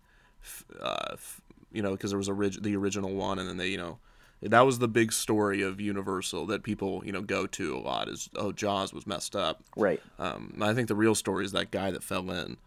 [0.79, 3.77] uh, f- you know, because there was orig- the original one, and then they you
[3.77, 3.99] know
[4.41, 8.07] that was the big story of Universal that people you know go to a lot
[8.07, 9.63] is oh Jaws was messed up.
[9.75, 10.01] Right.
[10.19, 12.57] Um, I think the real story is that guy that fell in.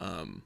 [0.00, 0.42] Um,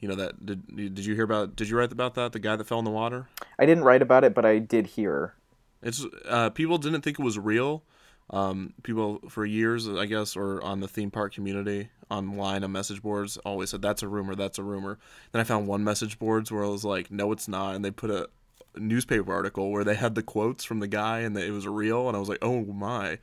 [0.00, 1.56] you know that did did you hear about?
[1.56, 2.32] Did you write about that?
[2.32, 3.28] The guy that fell in the water.
[3.58, 5.34] I didn't write about it, but I did hear.
[5.82, 7.82] It's uh, people didn't think it was real.
[8.30, 13.02] Um, people for years, I guess, or on the theme park community online on message
[13.02, 14.98] boards always said that's a rumor, that's a rumor.
[15.32, 17.90] Then I found one message boards where I was like, no, it's not, and they
[17.90, 18.28] put a
[18.76, 22.08] newspaper article where they had the quotes from the guy and that it was real,
[22.08, 23.18] and I was like, oh my.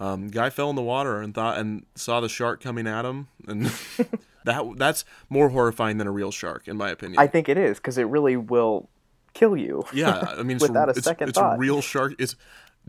[0.00, 3.28] Um, guy fell in the water and thought and saw the shark coming at him,
[3.46, 3.66] and
[4.44, 7.20] that that's more horrifying than a real shark, in my opinion.
[7.20, 8.88] I think it is because it really will
[9.32, 9.84] kill you.
[9.92, 11.56] Yeah, I mean, it's, without a it's, second it's thought.
[11.56, 12.14] a real shark.
[12.18, 12.36] It's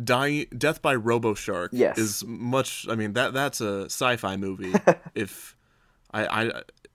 [0.01, 0.45] dying.
[0.57, 1.71] Death by Robo Shark.
[1.73, 1.97] Yes.
[1.97, 2.87] is much.
[2.89, 4.73] I mean, that that's a sci-fi movie.
[5.15, 5.55] if
[6.13, 6.51] I, I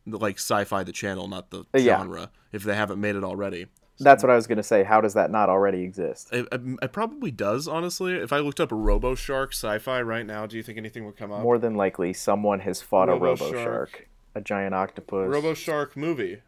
[0.06, 1.98] like sci-fi, the channel, not the Uh, Yeah.
[1.98, 2.30] genre.
[2.52, 3.66] If they haven't made it already,
[4.00, 4.84] That's what I was going to say.
[4.84, 6.28] How does that not already exist?
[6.32, 7.66] it, it, probably does.
[7.68, 11.16] Honestly, if I looked up Robo Shark sci-fi right now, do you think anything would
[11.16, 11.42] come up?
[11.42, 13.62] More than likely, someone has fought a Robo robo shark.
[13.90, 15.28] shark, a giant octopus.
[15.28, 16.38] Robo Shark movie.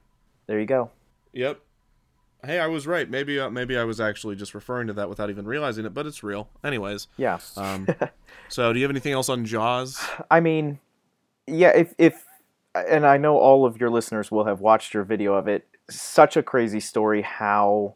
[0.47, 0.91] there you go.
[1.33, 1.61] Yep.
[2.45, 3.09] Hey, I was right.
[3.09, 6.07] Maybe uh, maybe I was actually just referring to that without even realizing it, but
[6.07, 6.49] it's real.
[6.65, 7.39] Anyways, Yeah.
[7.57, 7.87] um,
[8.49, 10.03] so do you have anything else on Jaws?
[10.31, 10.79] I mean,
[11.47, 12.25] yeah, if if
[12.75, 15.67] and I know all of your listeners will have watched your video of it.
[15.91, 17.95] Such a crazy story how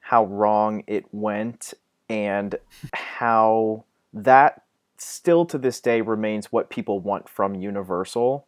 [0.00, 1.74] how wrong it went
[2.08, 2.56] and
[2.92, 4.62] how that
[4.96, 8.46] still to this day remains what people want from Universal.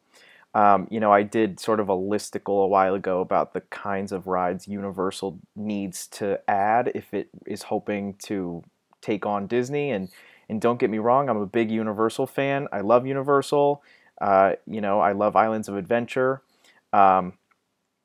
[0.54, 4.10] Um, you know, I did sort of a listicle a while ago about the kinds
[4.10, 8.64] of rides Universal needs to add if it is hoping to
[9.00, 9.90] take on Disney.
[9.90, 10.08] And
[10.48, 12.66] and don't get me wrong, I'm a big Universal fan.
[12.72, 13.82] I love Universal.
[14.20, 16.42] Uh, you know, I love Islands of Adventure.
[16.92, 17.34] Um,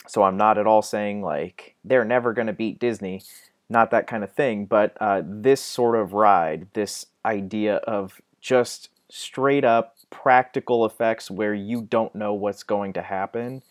[0.07, 3.23] so I'm not at all saying like they're never going to beat Disney,
[3.67, 4.67] not that kind of thing.
[4.67, 11.53] But uh, this sort of ride, this idea of just straight up practical effects where
[11.53, 13.61] you don't know what's going to happen.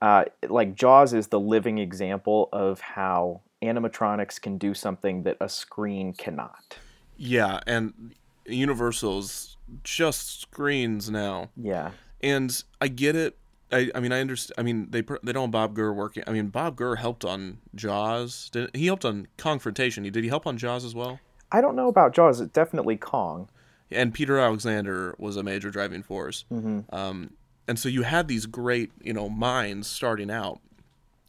[0.00, 5.48] Uh, like Jaws is the living example of how animatronics can do something that a
[5.48, 6.78] screen cannot.
[7.16, 8.14] Yeah, and
[8.46, 11.92] Universal's just screens now, Yeah.
[12.22, 13.36] and I get it.
[13.72, 14.54] I, I mean, I understand.
[14.58, 16.22] I mean, they they don't have Bob Gurr working.
[16.26, 18.50] I mean, Bob Gurr helped on Jaws.
[18.52, 20.04] Did he helped on Kongfrontation?
[20.04, 21.18] He did he help on Jaws as well?
[21.50, 22.40] I don't know about Jaws.
[22.40, 23.48] It's definitely Kong.
[23.94, 26.44] And Peter Alexander was a major driving force.
[26.90, 27.30] Um,
[27.66, 30.60] and so you had these great, you know, minds starting out.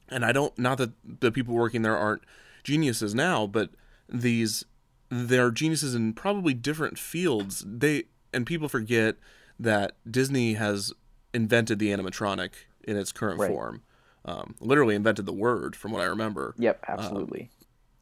[0.10, 2.24] And I don't, not that the people working there aren't
[2.64, 3.70] geniuses now, but
[4.10, 4.66] these,
[5.10, 7.64] they're geniuses in probably different fields.
[7.66, 9.16] They, and people forget
[9.60, 10.94] that Disney has
[11.34, 12.52] invented the animatronic
[12.84, 13.50] in its current Right.
[13.50, 13.82] form.
[14.26, 17.52] Um, literally invented the word, from what I remember Yep, absolutely.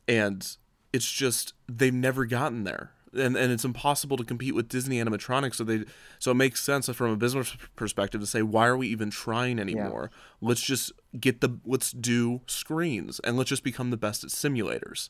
[0.08, 0.56] and
[0.94, 5.56] it's just they've never gotten there and and it's impossible to compete with Disney animatronics
[5.56, 5.84] so they
[6.20, 9.60] so it makes sense from a business perspective to say why are we even trying
[9.60, 10.10] anymore
[10.42, 15.10] let's just get the let's do screens and let's just become the best at simulators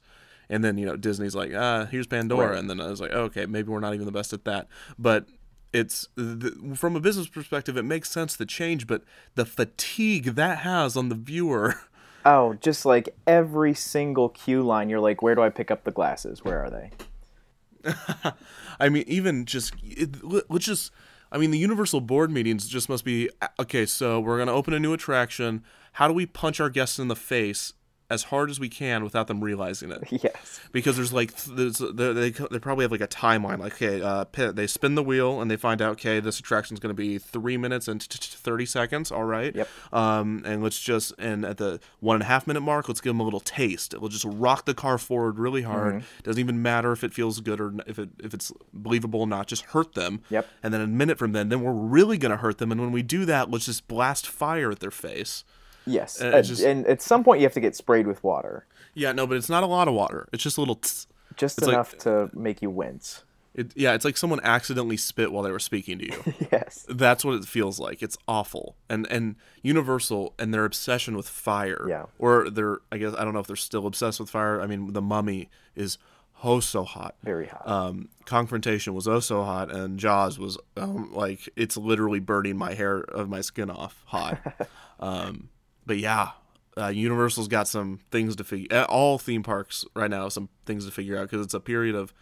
[0.49, 2.57] and then you know Disney's like ah here's Pandora Right.
[2.59, 4.67] and then I was like okay maybe we're not even the best at that
[4.99, 5.27] but
[5.71, 9.03] it's the, from a business perspective it makes sense to change but
[9.35, 11.75] the fatigue that has on the viewer
[12.25, 15.91] Oh, just like every single cue line, you're like, where do I pick up the
[15.91, 16.41] glasses?
[16.41, 16.91] Where are they?
[18.79, 20.91] I mean, even just it, let- let's just.
[21.31, 23.29] I mean, the Universal board meetings just must be
[23.59, 23.85] okay.
[23.85, 25.63] So we're gonna open a new attraction.
[25.93, 27.73] How do we punch our guests in the face
[28.13, 30.03] as hard as we can without them realizing it.
[30.23, 30.61] Yes.
[30.71, 33.59] Because there's like there's, they they they probably have like a timeline.
[33.59, 36.95] Like okay, uh, they spin the wheel and they find out okay this attraction's going
[36.95, 39.11] to be three minutes and t- t- thirty seconds.
[39.11, 39.53] All right.
[39.53, 39.67] Yep.
[39.91, 43.09] Um, and let's just and at the one and a half minute mark, let's give
[43.09, 43.93] them a little taste.
[43.93, 45.95] It will just rock the car forward really hard.
[45.95, 46.05] Mm-hmm.
[46.23, 49.47] Doesn't even matter if it feels good or if it if it's believable or not.
[49.47, 50.21] Just hurt them.
[50.29, 50.47] Yep.
[50.61, 52.71] And then a minute from then, then we're really going to hurt them.
[52.71, 55.43] And when we do that, let's just blast fire at their face.
[55.85, 56.21] Yes.
[56.21, 58.65] Uh, and, it's just- and at some point you have to get sprayed with water,
[58.93, 60.27] Yeah, no, but it's not a lot of water.
[60.33, 60.75] It's just a little.
[60.75, 61.07] Tss.
[61.35, 63.23] just It's like- enough to make you wince.
[63.55, 66.23] It, yeah, it's like someone accidentally spit while they were speaking to you.
[66.51, 66.85] Yes.
[66.89, 68.01] That's what it feels like.
[68.01, 68.75] It's awful.
[68.89, 71.85] And and Universal and their obsession with fire.
[71.87, 72.05] Yeah.
[72.17, 74.59] Or they're I guess I don't know if they're still obsessed with fire.
[74.59, 75.99] I mean, the Mummy is
[76.43, 77.13] oh so hot.
[77.23, 77.67] Very hot.
[77.67, 82.73] Um, Kongfrontation was oh so hot, and Jaws was um, like it's literally burning my
[82.73, 84.39] hair of my skin off hot.
[84.99, 85.49] um,
[85.85, 86.31] but yeah,
[86.77, 88.83] uh, Universal's got some things to figure.
[88.85, 91.95] All theme parks right now have some things to figure out because it's a period
[91.95, 92.13] of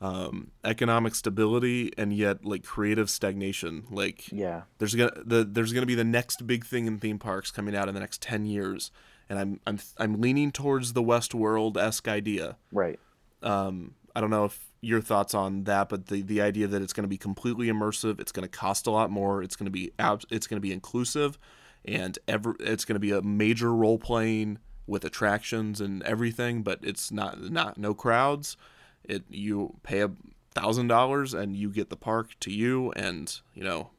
[0.00, 3.84] um, economic stability and yet like creative stagnation.
[3.90, 4.62] Like Yeah.
[4.78, 7.88] there's gonna the there's gonna be the next big thing in theme parks coming out
[7.88, 8.90] in the next ten years,
[9.28, 12.56] and I'm I'm I'm leaning towards the Westworld esque idea.
[12.72, 12.98] Right.
[13.42, 16.92] Um, I don't know if your thoughts on that, but the the idea that it's
[16.92, 19.70] going to be completely immersive, it's going to cost a lot more, it's going to
[19.70, 21.38] be ab- it's going to be inclusive,
[21.84, 26.78] and ever it's going to be a major role playing with attractions and everything, but
[26.82, 28.56] it's not not no crowds.
[29.04, 30.10] It you pay a
[30.54, 33.90] thousand dollars and you get the park to you, and you know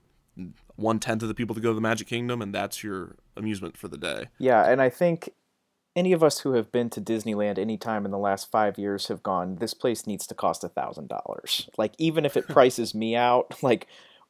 [0.75, 3.77] one tenth of the people to go to the Magic Kingdom, and that's your amusement
[3.77, 4.27] for the day.
[4.37, 5.29] Yeah, and I think
[5.95, 9.07] any of us who have been to Disneyland any time in the last five years
[9.07, 11.69] have gone, this place needs to cost a thousand dollars.
[11.77, 13.87] Like even if it prices me out, like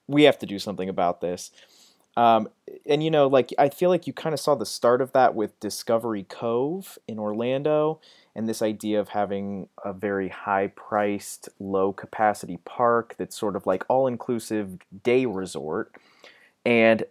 [0.07, 1.51] we have to do something about this.
[2.15, 2.49] Um,
[2.85, 5.33] and you know, like I feel like you kind of saw the start of that
[5.35, 7.99] with Discovery Cove in Orlando,
[8.35, 14.77] and this idea of having a very high-priced, low-capacity park that's sort of like all-inclusive
[15.03, 15.95] day resort.
[16.65, 17.03] And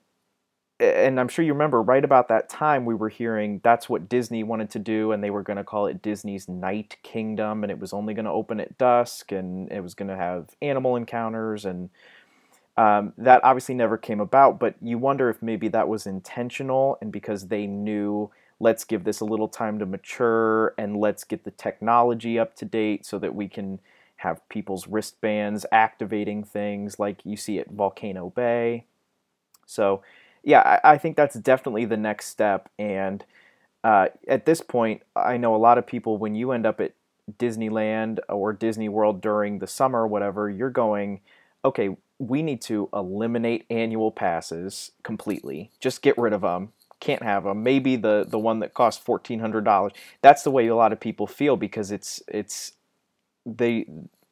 [0.80, 4.42] and I'm sure you remember right about that time we were hearing that's what Disney
[4.42, 7.78] wanted to do and they were going to call it Disney's Night Kingdom and it
[7.78, 11.64] was only going to open at dusk and it was going to have animal encounters
[11.64, 11.90] and
[12.76, 17.12] um, that obviously never came about but you wonder if maybe that was intentional and
[17.12, 21.50] because they knew let's give this a little time to mature and let's get the
[21.50, 23.78] technology up to date so that we can
[24.16, 28.84] have people's wristbands activating things like you see at Volcano Bay
[29.66, 30.02] so
[30.42, 32.68] yeah, I, I think that's definitely the next step.
[32.78, 33.24] And
[33.84, 36.92] uh, at this point, I know a lot of people, when you end up at
[37.38, 41.20] Disneyland or Disney World during the summer whatever, you're going,
[41.64, 45.72] okay, we need to eliminate annual passes completely.
[45.80, 46.72] Just get rid of them.
[47.00, 47.64] Can't have them.
[47.64, 49.92] Maybe the the one that costs fourteen hundred dollars.
[50.22, 52.74] That's the way a lot of people feel because it's it's
[53.44, 53.86] they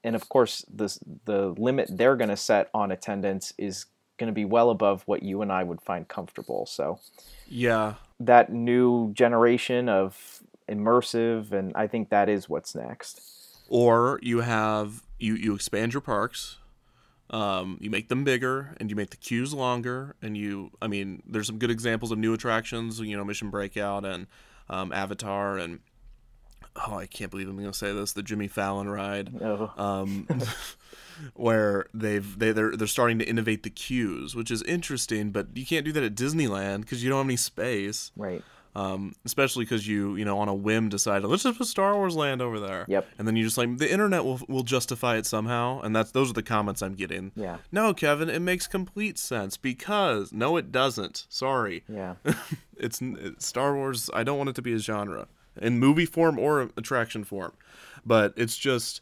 [0.04, 3.86] and of course the the limit they're going to set on attendance is
[4.18, 6.66] going to be well above what you and I would find comfortable.
[6.66, 7.00] So
[7.48, 13.22] Yeah, that new generation of immersive, and I think that is what's next.
[13.68, 16.58] or you have you you expand your parks
[17.30, 21.22] um, you make them bigger and you make the queues longer and you i mean
[21.26, 24.26] there's some good examples of new attractions you know mission breakout and
[24.68, 25.78] um, avatar and
[26.86, 29.70] oh i can't believe i'm going to say this the jimmy fallon ride Oh.
[29.76, 30.26] um,
[31.34, 35.66] where they've they, they're they're starting to innovate the queues which is interesting but you
[35.66, 38.42] can't do that at disneyland because you don't have any space Right.
[38.74, 42.14] Um, especially because you you know on a whim decided let's just put Star Wars
[42.14, 42.84] Land over there.
[42.88, 43.06] Yep.
[43.18, 46.30] And then you just like the internet will will justify it somehow, and that's those
[46.30, 47.32] are the comments I'm getting.
[47.34, 47.58] Yeah.
[47.72, 51.26] No, Kevin, it makes complete sense because no, it doesn't.
[51.28, 51.84] Sorry.
[51.88, 52.14] Yeah.
[52.76, 54.08] it's, it's Star Wars.
[54.14, 55.28] I don't want it to be a genre
[55.60, 57.52] in movie form or attraction form,
[58.04, 59.00] but it's just.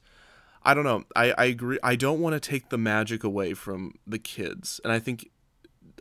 [0.61, 1.05] I don't know.
[1.14, 1.79] I, I agree.
[1.85, 5.31] I don't want to take the magic away from the kids, and I think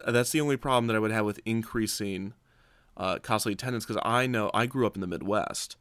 [0.05, 2.33] that's the only problem that I would have with increasing
[2.97, 5.77] uh, costly attendance because I know I grew up in the Midwest,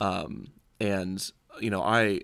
[0.00, 2.20] um, and you know I,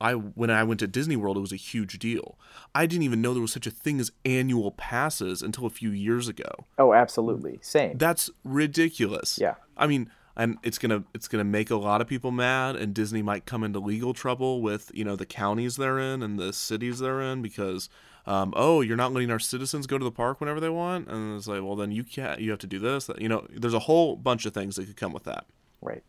[0.00, 2.38] I when I went to Disney World it was a huge deal.
[2.74, 5.90] I didn't even know there was such a thing as annual passes until a few
[5.90, 6.50] years ago.
[6.78, 7.58] Oh, absolutely.
[7.62, 7.98] Same.
[7.98, 9.38] That's ridiculous.
[9.40, 9.56] Yeah.
[9.76, 13.22] I mean, and it's gonna it's gonna make a lot of people mad, and Disney
[13.22, 17.00] might come into legal trouble with you know the counties they're in and the cities
[17.00, 17.88] they're in because.
[18.26, 21.36] Um, oh, you're not letting our citizens go to the park whenever they want, and
[21.36, 22.40] it's like, well, then you can't.
[22.40, 23.06] You have to do this.
[23.06, 25.46] That you know, there's a whole bunch of things that could come with that.
[25.80, 26.02] right.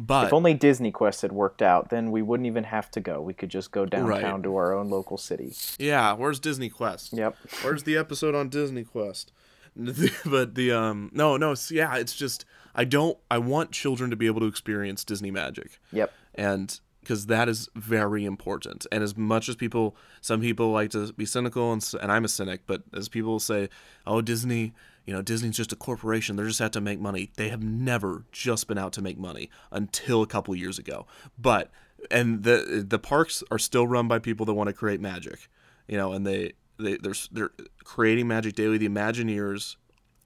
[0.00, 3.20] But If only Disney Quest had worked out, then we wouldn't even have to go.
[3.20, 4.42] We could just go downtown Right.
[4.44, 5.52] to our own local city.
[5.80, 7.12] yeah, where's Disney Quest?
[7.14, 7.36] Yep.
[7.62, 9.32] Where's the episode on Disney Quest?
[10.24, 13.18] but the um no no it's, yeah it's just I don't.
[13.30, 15.80] I want children to be able to experience Disney magic.
[15.92, 16.12] Yep.
[16.34, 16.78] and
[17.08, 18.86] because that is very important.
[18.92, 22.28] And as much as people, some people like to be cynical, and, and I'm a
[22.28, 23.70] cynic, but as people say,
[24.06, 24.74] oh, Disney,
[25.06, 26.36] you know, Disney's just a corporation.
[26.36, 27.30] They're just out to make money.
[27.36, 31.06] They have never just been out to make money until a couple years ago.
[31.38, 31.70] But
[32.10, 35.48] and the the parks are still run by people that want to create magic,
[35.86, 37.52] you know, and they they they're they're
[37.84, 38.76] creating magic daily.
[38.76, 39.76] The Imagineers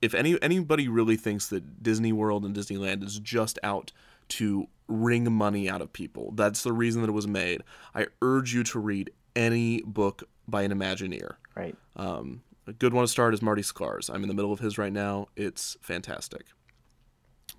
[0.00, 3.92] if any anybody really thinks that Disney World and Disneyland is just out
[4.30, 7.62] to wring money out of people, that's the reason that it was made.
[7.94, 11.36] I urge you to read any book by an Imagineer.
[11.56, 11.76] Right.
[11.96, 14.08] Um, a good one to start is Marty Sklar's.
[14.10, 15.28] I'm in the middle of his right now.
[15.36, 16.46] It's fantastic.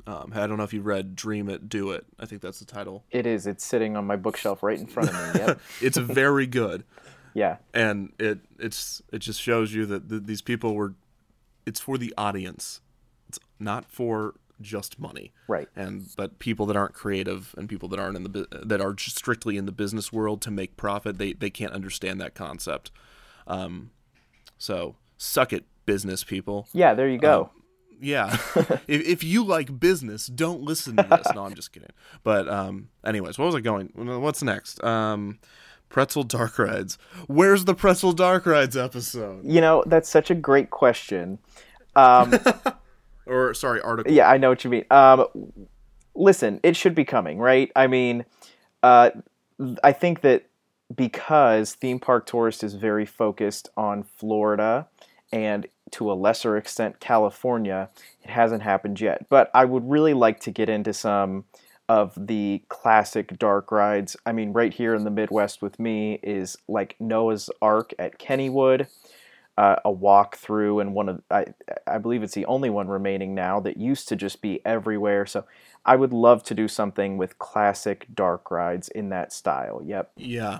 [0.05, 2.05] Um, I don't know if you've read Dream It, Do It.
[2.19, 3.03] I think that's the title.
[3.11, 3.47] It is.
[3.47, 5.39] It's sitting on my bookshelf right in front of me.
[5.41, 5.59] Yep.
[5.81, 6.83] It's very good.
[7.33, 7.57] yeah.
[7.73, 10.93] and it it's it just shows you that th- these people were
[11.65, 12.81] it's for the audience
[13.27, 15.67] it's not for just money Right.
[15.75, 19.17] and but people that aren't creative and people that aren't in the that are just
[19.17, 22.89] strictly in the business world to make profit they they can't understand that concept
[23.47, 23.91] um
[24.57, 26.93] so suck it business people Yeah.
[26.93, 27.49] There you go.
[28.01, 28.37] yeah
[28.87, 31.89] if, if you like business don't listen to this no i'm just kidding
[32.23, 35.39] but um anyways what was i going what's next um
[35.89, 36.97] pretzel dark rides
[37.27, 41.37] where's the pretzel dark rides episode you know, that's such a great question.
[41.95, 42.33] Um,
[43.25, 44.85] or sorry article yeah, I know what you mean.
[44.91, 45.25] Um,
[46.15, 47.71] listen, it should be coming, right?
[47.75, 48.25] I mean,
[48.81, 49.11] uh,
[49.83, 50.45] I think that
[50.93, 54.87] because theme park tourist is very focused on Florida
[55.31, 57.89] and to a lesser extent California,
[58.23, 59.27] it hasn't happened yet.
[59.29, 61.45] But I would really like to get into some
[61.87, 64.15] of the classic dark rides.
[64.25, 68.87] I mean, right here in the Midwest with me is like Noah's Ark at Kennywood.
[69.55, 71.45] Uh, a walk through and one of I,
[71.85, 75.27] I believe it's the only one remaining now that used to just be everywhere.
[75.27, 75.45] So
[75.85, 79.81] i would love to do something with classic dark rides in that style.
[79.85, 80.11] Yep.
[80.15, 80.59] Yeah.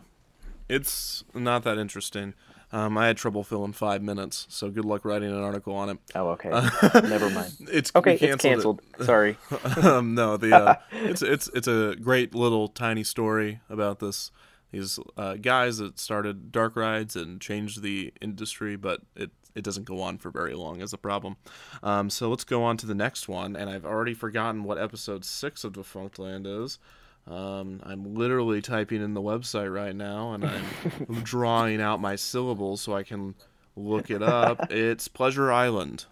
[0.70, 2.34] It's not that interesting.
[2.72, 6.00] Um, I had trouble filling five minutes, so good luck writing an article on it.
[6.16, 6.50] oh okay.
[7.08, 7.52] Never mind.
[7.72, 9.06] It's okay we it's canceled it.
[9.06, 9.38] sorry.
[9.84, 14.32] Um, no, the uh, it's it's it's a great little tiny story about this
[14.74, 19.86] these uh, guys that started dark rides and changed the industry, but it it doesn't
[19.86, 21.38] go on for very long as a problem.
[21.84, 25.24] Um, so let's go on to the next one, and I've already forgotten what episode
[25.24, 26.80] six of Defunctland is.
[27.28, 32.82] Um, I'm literally typing in the website right now, and I'm drawing out my syllables
[32.82, 33.36] so I can
[33.76, 34.68] look it up.
[34.72, 36.06] It's Pleasure Island.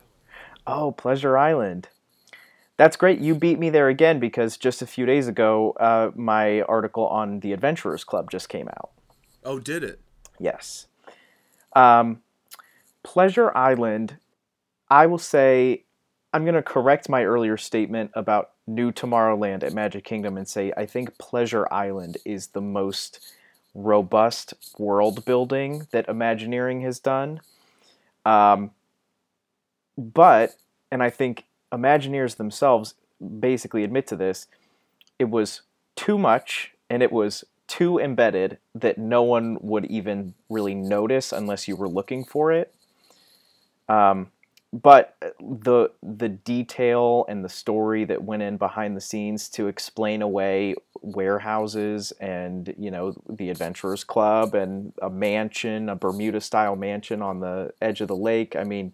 [0.67, 1.89] oh pleasure island
[2.81, 6.61] that's great you beat me there again because just a few days ago uh, my
[6.63, 8.91] article on the adventurers club just came out
[9.43, 9.99] Oh, did it?
[10.39, 10.87] Yes.
[11.73, 12.21] Um,
[13.03, 14.17] Pleasure Island,
[14.89, 15.85] I will say,
[16.33, 20.71] I'm going to correct my earlier statement about New Tomorrowland at Magic Kingdom and say
[20.77, 23.33] I think Pleasure Island is the most
[23.73, 27.41] robust world building that Imagineering has done.
[28.25, 28.71] Um,
[29.97, 30.55] but,
[30.91, 32.95] and I think Imagineers themselves
[33.39, 34.47] basically admit to this,
[35.19, 35.61] it was
[35.95, 41.67] too much and it was too embedded that no one would even really notice unless
[41.67, 42.73] you were looking for it.
[43.87, 44.31] Um,
[44.73, 50.21] but the the detail and the story that went in behind the scenes to explain
[50.21, 57.21] away warehouses and you know the adventurers club and a mansion a bermuda style mansion
[57.21, 58.93] on the edge of the lake i mean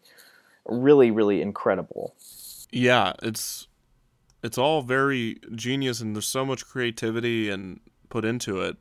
[0.66, 2.16] really really incredible
[2.72, 3.68] yeah it's
[4.44, 8.78] it's all very genius and there's so much creativity and put into it.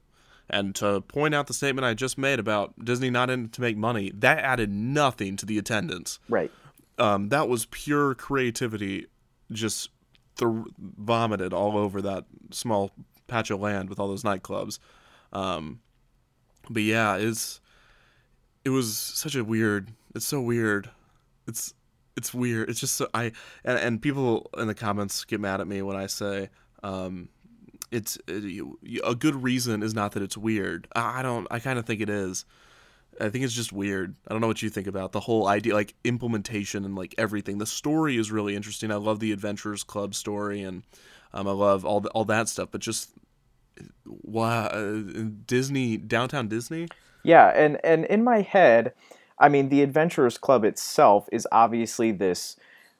[0.48, 3.76] And to point out the statement i just made about disney not in to make
[3.76, 6.18] money that added nothing to the attendance.
[6.28, 6.52] Right.
[6.98, 9.06] Um, that was pure creativity
[9.50, 9.90] just
[10.38, 12.92] th- vomited all over that small
[13.26, 14.78] patch of land with all those nightclubs.
[15.32, 15.80] Um,
[16.70, 17.60] but yeah it's
[18.64, 20.88] it was such a weird it's so weird.
[21.46, 21.74] It's
[22.16, 22.70] it's weird.
[22.70, 23.32] It's just so i
[23.64, 26.50] and, and people in the comments get mad at me when i say
[26.82, 27.28] um
[27.92, 30.88] it's a good reason is not that it's weird.
[30.94, 32.44] I I don't i kind of think it is.
[33.18, 34.14] I think it's just weird.
[34.28, 37.58] I don't know what you think about the whole idea like implementation and like everything.
[37.58, 38.90] The story is really interesting.
[38.90, 40.82] I love the adventurers club story and
[41.32, 43.10] um, i love all the, all that stuff but just
[44.22, 45.02] wow uh,
[45.44, 46.88] disney downtown disney?
[47.26, 48.92] Yeah, and and in my head,
[49.38, 52.56] I mean, the Adventurers Club itself is obviously this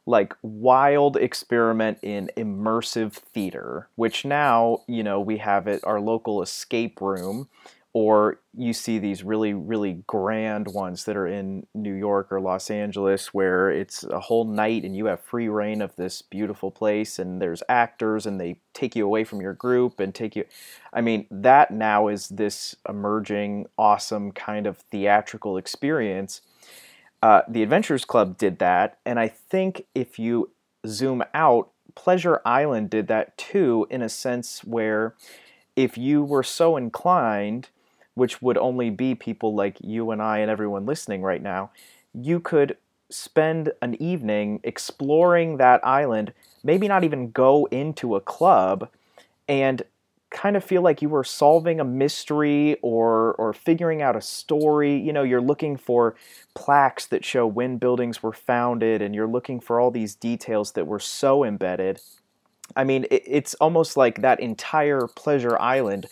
[0.07, 6.43] like wild experiment in immersive theater, which now, you know, we have at our local
[6.43, 7.49] escape room
[7.97, 12.70] or you see these really really grand ones that are in New York or Los
[12.70, 17.18] Angeles where it's a whole night and you have free reign of this beautiful place
[17.18, 20.44] and there's actors and they take you away from your group and take you
[20.92, 26.42] I mean that now is this emerging awesome kind of theatrical experience.
[27.22, 30.51] Uh, the Adventures Club did that and I think if you
[30.86, 35.14] zoom out Pleasure Island did that too in a sense where
[35.76, 37.70] if you were so inclined
[38.16, 41.70] which would only be people like you and I and everyone listening right now,
[42.14, 42.76] you could
[43.10, 46.32] spend an evening exploring that island,
[46.64, 48.88] maybe not even go into a club,
[49.48, 49.82] and
[50.30, 54.98] kind of feel like you were solving a mystery or or figuring out a story.
[54.98, 56.16] You know, you're looking for
[56.54, 60.86] plaques that show when buildings were founded, and you're looking for all these details that
[60.86, 62.00] were so embedded.
[62.74, 66.06] I mean, it, it's almost like that entire Pleasure Island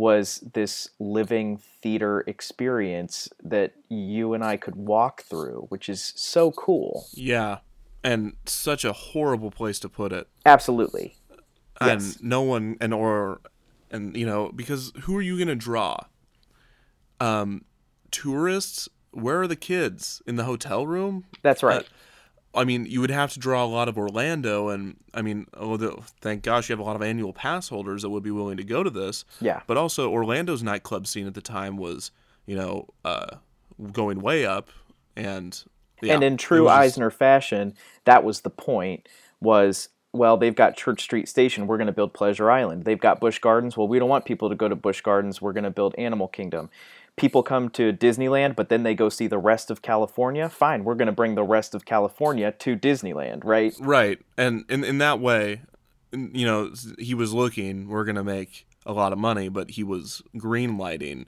[0.00, 6.52] was this living theater experience that you and I could walk through, which is so
[6.52, 7.04] cool.
[7.12, 7.58] Yeah.
[8.02, 10.26] And such a horrible place to put it.
[10.46, 11.16] Absolutely.
[11.82, 12.18] And Yes.
[12.22, 13.40] no one and or
[13.90, 15.98] and you know, because who are you going to draw?
[17.20, 17.66] Um
[18.10, 18.88] tourists?
[19.10, 21.24] Where are the kids in the hotel room?
[21.42, 21.82] That's right.
[21.82, 21.88] Uh,
[22.54, 26.02] I mean, you would have to draw a lot of Orlando, and I mean, although
[26.20, 28.64] thank gosh you have a lot of annual pass holders that would be willing to
[28.64, 29.24] go to this.
[29.40, 29.62] Yeah.
[29.66, 32.10] But also, Orlando's nightclub scene at the time was,
[32.46, 33.36] you know, uh,
[33.92, 34.70] going way up,
[35.16, 35.62] and
[36.02, 37.74] yeah, and in true was Eisner fashion,
[38.04, 39.08] that was the point.
[39.40, 41.66] Was well, they've got Church Street Station.
[41.68, 42.84] We're going to build Pleasure Island.
[42.84, 43.76] They've got Busch Gardens.
[43.76, 45.40] Well, we don't want people to go to Busch Gardens.
[45.40, 46.68] We're going to build Animal Kingdom.
[47.20, 50.48] People come to Disneyland, but then they go see the rest of California.
[50.48, 53.74] Fine, we're going to bring the rest of California to Disneyland, right?
[53.78, 55.60] right, and in in that way,
[56.12, 57.88] you know, he was looking.
[57.88, 61.26] We're gonna make a lot of money, but he was green lighting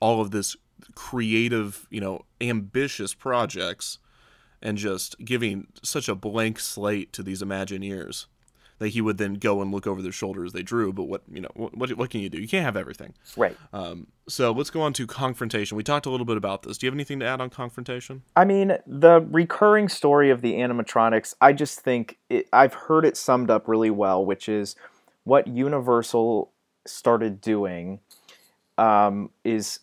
[0.00, 0.56] all of this
[0.94, 3.98] creative, you know, ambitious projects
[4.60, 8.26] and just giving such a blank slate to these Imagineers
[8.78, 10.92] that he would then go and look over their shoulder as they drew.
[10.92, 12.40] But what you know, what what, what can you do?
[12.40, 13.14] You can't have everything.
[13.36, 13.56] Right.
[13.72, 15.72] Um, so let's go on to Kongfrontation.
[15.72, 16.78] We talked a little bit about this.
[16.78, 18.20] Do you have anything to add on Kongfrontation?
[18.36, 23.16] I mean, the recurring story of the animatronics, I just think it, I've heard it
[23.16, 24.76] summed up really well, which is
[25.24, 26.50] what Universal
[26.86, 28.00] started doing
[28.76, 29.80] um, is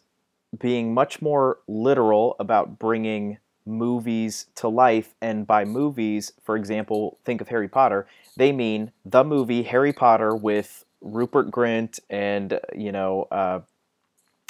[0.57, 5.13] being much more literal about bringing movies to life.
[5.21, 8.07] And by movies, for example, think of Harry Potter,
[8.37, 13.59] they mean the movie Harry Potter with Rupert Grint and, you know, uh,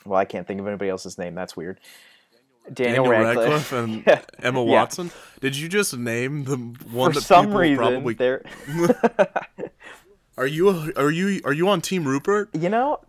[0.06, 1.36] well, I can't think of anybody else's name.
[1.36, 1.80] That's weird.
[2.72, 3.72] Daniel, Radcliffe.
[3.74, 4.22] and Yeah.
[4.42, 4.72] Emma Yeah.
[4.72, 5.12] Watson.
[5.40, 6.58] Did you just name the
[6.92, 8.44] one For that some people reason, probably they're
[10.38, 12.50] are you are you are you on Team Rupert?
[12.54, 13.00] you know,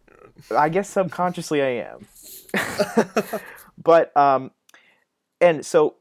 [0.54, 2.06] I guess subconsciously I am.
[3.82, 4.50] but um,
[5.40, 5.96] and so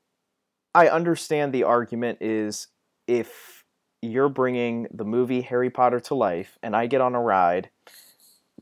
[0.73, 2.67] I understand the argument is
[3.07, 3.63] if
[4.01, 7.69] you're bringing the movie Harry Potter to life, and I get on a ride.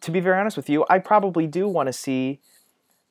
[0.01, 2.39] To be very honest with you, I probably do want to see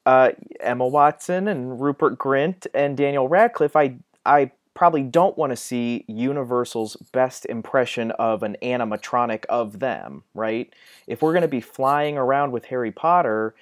[0.04, 3.76] uh, Emma Watson and Rupert Grint and Daniel Radcliffe.
[3.76, 10.24] I I probably don't want to see Universal's best impression of an animatronic of them,
[10.34, 10.72] right?
[11.06, 13.54] If we're going to be flying around with Harry Potter,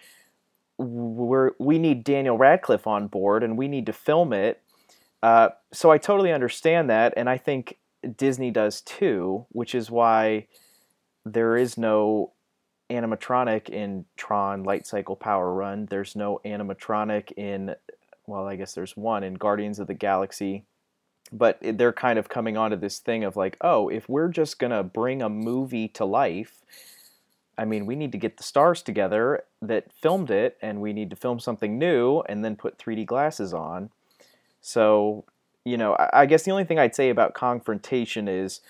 [0.78, 4.62] we're we need Daniel Radcliffe on board and we need to film it.
[5.22, 7.76] Uh, so I totally understand that, and I think
[8.16, 10.46] Disney does too, which is why
[11.24, 12.32] there is no
[12.88, 15.86] animatronic in Tron Light Cycle Power Run.
[15.86, 17.74] There's no animatronic in,
[18.26, 20.64] well, I guess there's one in Guardians of the Galaxy.
[21.32, 24.72] But they're kind of coming onto this thing of like, oh, if we're just going
[24.72, 26.64] to bring a movie to life,
[27.56, 31.10] I mean, we need to get the stars together that filmed it, and we need
[31.10, 33.90] to film something new and then put 3D glasses on.
[34.60, 35.24] So,
[35.64, 38.60] you know, I, I guess the only thing I'd say about Kongfrontation is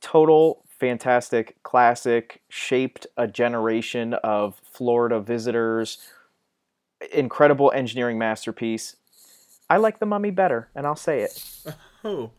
[0.00, 5.98] total fantastic classic shaped a generation of florida visitors
[7.12, 8.96] incredible engineering masterpiece
[9.68, 11.44] i like the mummy better and i'll say it
[12.02, 12.30] Oh,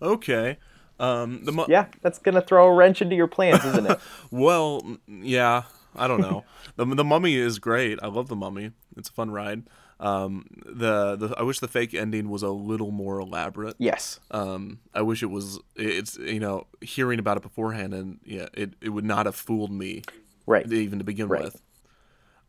[0.00, 0.58] okay.
[1.00, 3.98] Um, the mu- yeah that's gonna throw a wrench into your plans isn't it
[4.30, 5.64] well, yeah.
[5.96, 6.44] I don't know.
[6.76, 7.98] the The Mummy is great.
[8.02, 8.70] I love the Mummy.
[8.96, 9.64] It's a fun ride.
[10.00, 13.74] Um, the the I wish the fake ending was a little more elaborate.
[13.78, 15.58] yes Um, I wish it was.
[15.74, 19.72] It's you know hearing about it beforehand and yeah, it, it would not have fooled
[19.72, 20.02] me
[20.46, 21.42] right even to begin Right.
[21.42, 21.62] with.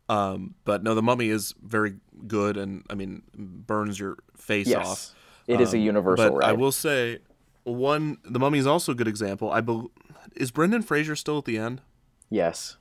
[0.08, 1.94] Um, but no, the Mummy is very
[2.26, 5.14] good and I mean burns your face yes off.
[5.48, 7.18] it is a Um, universal but ride I will say,
[7.64, 9.50] one the Mummy is also a good example.
[9.50, 9.90] I bel
[10.36, 11.80] is Brendan Fraser still at the end?
[12.28, 12.76] yes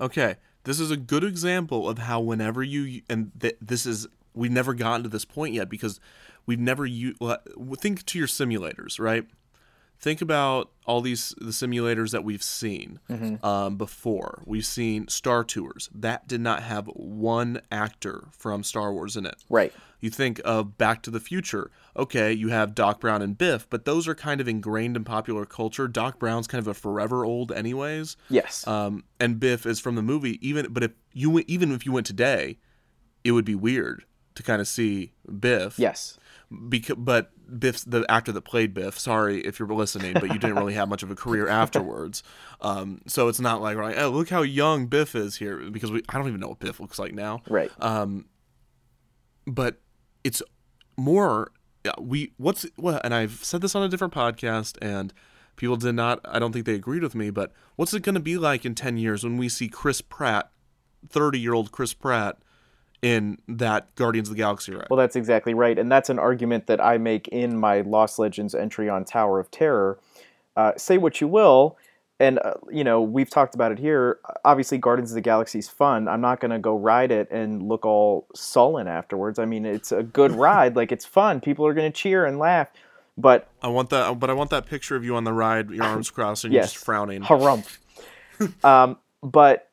[0.00, 4.50] Okay, this is a good example of how whenever you and th- this is we've
[4.50, 6.00] never gotten to this point yet because
[6.46, 7.14] we've never you
[7.76, 9.26] think to your simulators, right?
[10.02, 12.98] Think about all these the simulators that we've seen
[13.44, 14.42] um, before.
[14.44, 19.36] We've seen Star Tours that did not have one actor from Star Wars in it.
[19.48, 19.72] Right.
[20.00, 21.70] You think of Back to the Future.
[21.96, 25.44] Okay, you have Doc Brown and Biff, but those are kind of ingrained in popular
[25.46, 25.86] culture.
[25.86, 28.16] Doc Brown's kind of a forever old, anyways.
[28.28, 28.66] Yes.
[28.66, 30.44] Um, and Biff is from the movie.
[30.46, 32.58] Even, but if you even if you went today,
[33.22, 35.78] it would be weird to kind of see Biff.
[35.78, 36.18] yes.
[36.68, 38.98] Because, but Biff's the actor that played Biff.
[38.98, 42.22] Sorry if you're listening, but you didn't really have much of a career afterwards.
[42.60, 46.02] Um, so it's not like, right, oh, look how young Biff is here because we
[46.08, 47.70] I don't even know what Biff looks like now Right.
[47.78, 48.26] Um,
[49.46, 49.80] but
[50.24, 50.42] it's
[50.96, 51.52] more
[52.00, 55.12] we what's well, and I've said this on a different podcast and
[55.56, 58.20] people did not I don't think they agreed with me but what's it going to
[58.20, 60.50] be like in 10 years when we see Chris Pratt
[61.08, 62.38] 30-year-old Chris Pratt
[63.02, 66.68] in that Guardians of the Galaxy ride Well, that's exactly right, and that's an argument
[66.68, 69.98] that I make in my Lost Legends entry on Tower of Terror.
[70.56, 71.76] Uh, say what you will,
[72.20, 74.20] and uh, you know we've talked about it here.
[74.44, 76.06] Obviously, Guardians of the Galaxy is fun.
[76.06, 79.38] I'm not going to go ride it and look all sullen afterwards.
[79.38, 80.76] I mean, it's a good ride.
[80.76, 81.40] Like it's fun.
[81.40, 82.68] People are going to cheer and laugh.
[83.18, 85.84] But I want that but I want that picture of you on the ride your
[85.84, 87.78] arms crossed and yes, you're just frowning Harumph.
[88.64, 89.68] um, but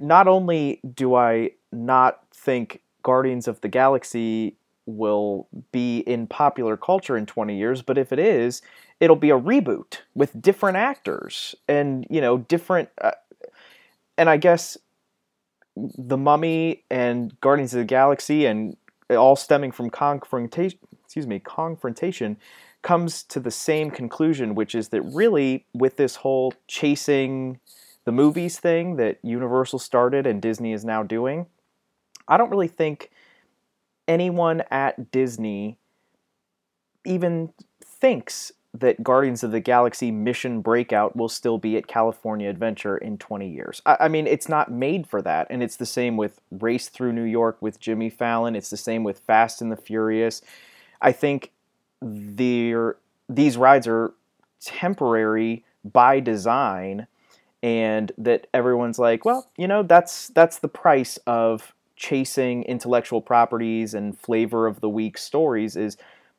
[0.00, 7.16] not only do I not think Guardians of the Galaxy will be in popular culture
[7.16, 8.62] in 20 years, but if it is,
[9.00, 12.88] it'll be a reboot with different actors and, you know, different.
[13.00, 13.12] Uh,
[14.18, 14.76] and I guess
[15.76, 18.76] The Mummy and Guardians of the Galaxy and
[19.10, 22.36] all stemming from Kongfrontation, excuse me, Kongfrontation
[22.82, 27.60] comes to the same conclusion, which is that really, with this whole chasing
[28.04, 31.46] the movies thing that Universal started and Disney is now doing,
[32.26, 33.10] I don't really think
[34.08, 35.78] anyone at Disney
[37.04, 37.52] even
[37.84, 43.18] thinks that Guardians of the Galaxy Mission Breakout will still be at California Adventure in
[43.18, 43.82] 20 years.
[43.84, 45.46] I, I mean, it's not made for that.
[45.50, 49.04] And it's the same with Race Through New York with Jimmy Fallon, it's the same
[49.04, 50.40] with Fast and the Furious.
[51.00, 51.52] I think
[52.00, 54.14] these rides are
[54.60, 57.06] temporary by design
[57.62, 63.94] and that everyone's like well you know that's that's the price of chasing intellectual properties
[63.94, 65.96] and flavor of the week stories is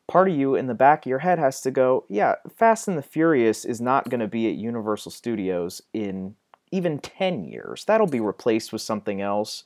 [0.08, 2.98] part of you in the back of your head has to go yeah fast and
[2.98, 6.36] the furious is not going to be at universal studios in
[6.72, 7.86] even 10 years.
[7.86, 9.64] That'll be replaced with something else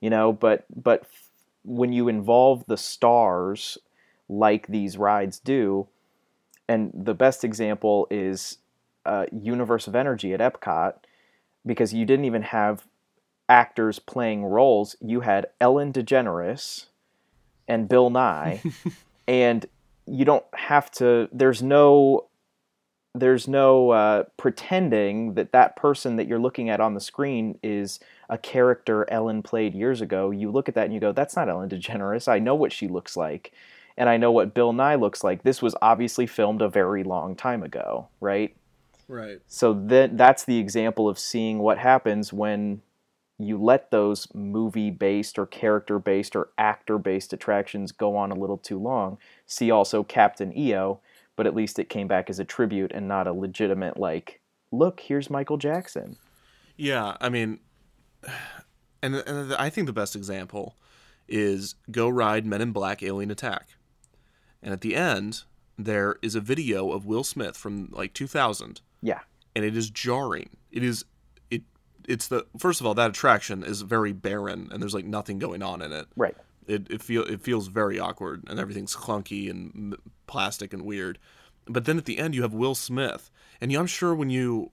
[0.00, 1.04] you know but but
[1.64, 3.78] when you involve the stars
[4.28, 5.86] like these rides do
[6.68, 8.58] and the best example is
[9.04, 10.94] uh, Universe of Energy at Epcot,
[11.64, 12.86] because you didn't even have
[13.48, 14.96] actors playing roles.
[15.00, 16.86] You had Ellen DeGeneres
[17.66, 18.62] and Bill Nye,
[19.28, 19.66] and
[20.06, 21.28] you don't have to.
[21.32, 22.24] There's no.
[23.14, 27.98] There's no uh, pretending that that person that you're looking at on the screen is
[28.28, 30.30] a character Ellen played years ago.
[30.30, 32.28] You look at that and you go, "That's not Ellen DeGeneres.
[32.28, 33.52] I know what she looks like."
[33.98, 35.42] and I know what Bill Nye looks like.
[35.42, 38.54] This was obviously filmed a very long time ago, right?
[39.08, 42.82] Right So that that's the example of seeing what happens when
[43.38, 49.16] you let those movie-based or character-based or actor-based attractions go on a little too long.
[49.46, 51.00] See also Captain EO,
[51.36, 54.40] but at least it came back as a tribute and not a legitimate like,
[54.72, 56.16] look, here's Michael Jackson.
[56.76, 57.60] Yeah, I mean,
[59.02, 60.74] and and I think the best example
[61.28, 63.68] is Go Ride Men in Black Alien Attack,
[64.62, 65.44] and at the end
[65.78, 69.20] there is a video of Will Smith from like 2000, Yeah.
[69.54, 70.50] and it is jarring.
[70.72, 71.04] It is
[71.50, 71.62] it
[72.06, 75.62] it's the first of all that attraction is very barren and there's like nothing going
[75.62, 76.06] on in it.
[76.16, 76.36] Right.
[76.66, 81.18] It it feel it feels very awkward and everything's clunky and plastic and weird.
[81.66, 84.72] But then at the end you have Will Smith, and I'm sure when you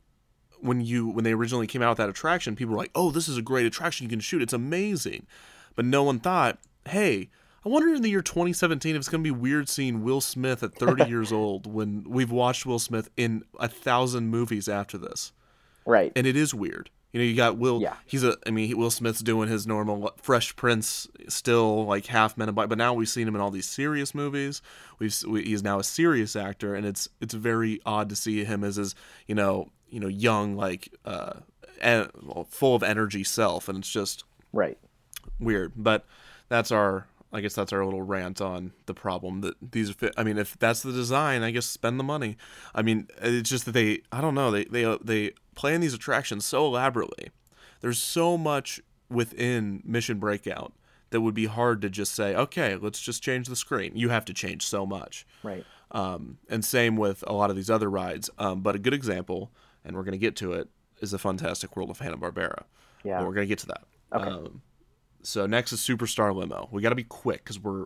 [0.60, 3.28] when you when they originally came out with that attraction, people were like, "Oh, this
[3.28, 4.42] is a great attraction you can shoot.
[4.42, 5.28] It's amazing."
[5.76, 7.30] But no one thought, "Hey,
[7.66, 10.62] I wonder in the year 2017 if it's going to be weird seeing Will Smith
[10.62, 15.32] at 30 years old when we've watched Will Smith in a thousand movies after this."
[15.86, 16.12] Right.
[16.16, 16.90] and it is weird.
[17.12, 17.82] You know, you got Will.
[17.82, 17.96] Yeah.
[18.06, 18.36] He's a.
[18.46, 22.68] I mean, Will Smith's doing his normal Fresh Prince, still like half Men in Black,
[22.68, 24.62] but now we've seen him in all these serious movies.
[25.00, 28.66] We've we, he's now a serious actor, and it's it's very odd to see him
[28.66, 28.96] as his
[29.28, 31.36] you know you know young like uh
[31.80, 34.78] en- well, full of energy self, and it's just right.
[35.40, 35.72] weird.
[35.78, 36.06] But
[36.50, 37.08] that's our.
[37.36, 39.90] I guess that's our little rant on the problem that these.
[39.90, 42.38] are fit- I mean, if that's the design, I guess spend the money.
[42.74, 44.02] I mean, it's just that they.
[44.12, 44.52] I don't know.
[44.52, 47.30] They they they plan these attractions so elaborately.
[47.82, 50.74] there's so much within Mission Breakout
[51.12, 53.92] that would be hard to just say, okay, let's just change the screen.
[53.96, 55.26] You have to change so much.
[55.44, 55.64] Right.
[55.92, 58.30] Um, and same with a lot of these other rides.
[58.40, 59.52] Um, but a good example,
[59.84, 60.68] and we're going to get to it,
[61.00, 62.64] is the Fantastic World of Hanna Barbera.
[63.04, 63.20] Yeah.
[63.20, 63.84] we're going to get to that.
[64.14, 64.30] Okay.
[64.30, 64.62] Um,
[65.26, 66.70] so next is Superstar Limo.
[66.72, 67.86] We got to be quick because we're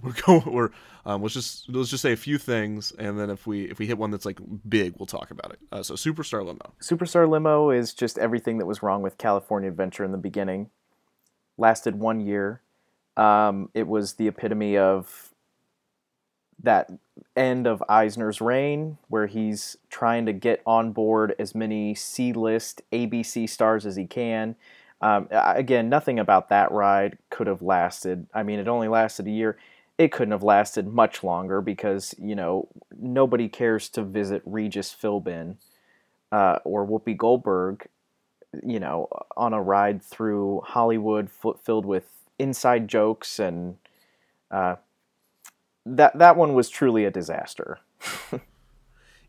[0.00, 0.52] we're going.
[0.52, 0.70] We're
[1.04, 3.86] um, let's just let's just say a few things, and then if we if we
[3.86, 5.58] hit one that's like big, we'll talk about it.
[5.70, 6.72] Uh, so Superstar Limo.
[6.80, 10.70] Superstar Limo is just everything that was wrong with California Adventure in the beginning.
[11.58, 12.60] Lasted one year.
[13.16, 15.32] Um, it was the epitome of
[16.62, 16.90] that
[17.34, 22.82] end of Eisner's reign, where he's trying to get on board as many C list
[22.92, 24.56] ABC stars as he can.
[25.00, 28.26] Um, again, nothing about that ride could have lasted.
[28.32, 29.58] I mean, it only lasted a year.
[29.98, 32.68] It couldn't have lasted much longer because, you know,
[32.98, 35.56] nobody cares to visit Regis Philbin
[36.32, 37.86] uh, or Whoopi Goldberg,
[38.64, 43.76] you know, on a ride through Hollywood f- filled with inside jokes and
[44.50, 44.76] uh,
[45.84, 47.78] that that one was truly a disaster.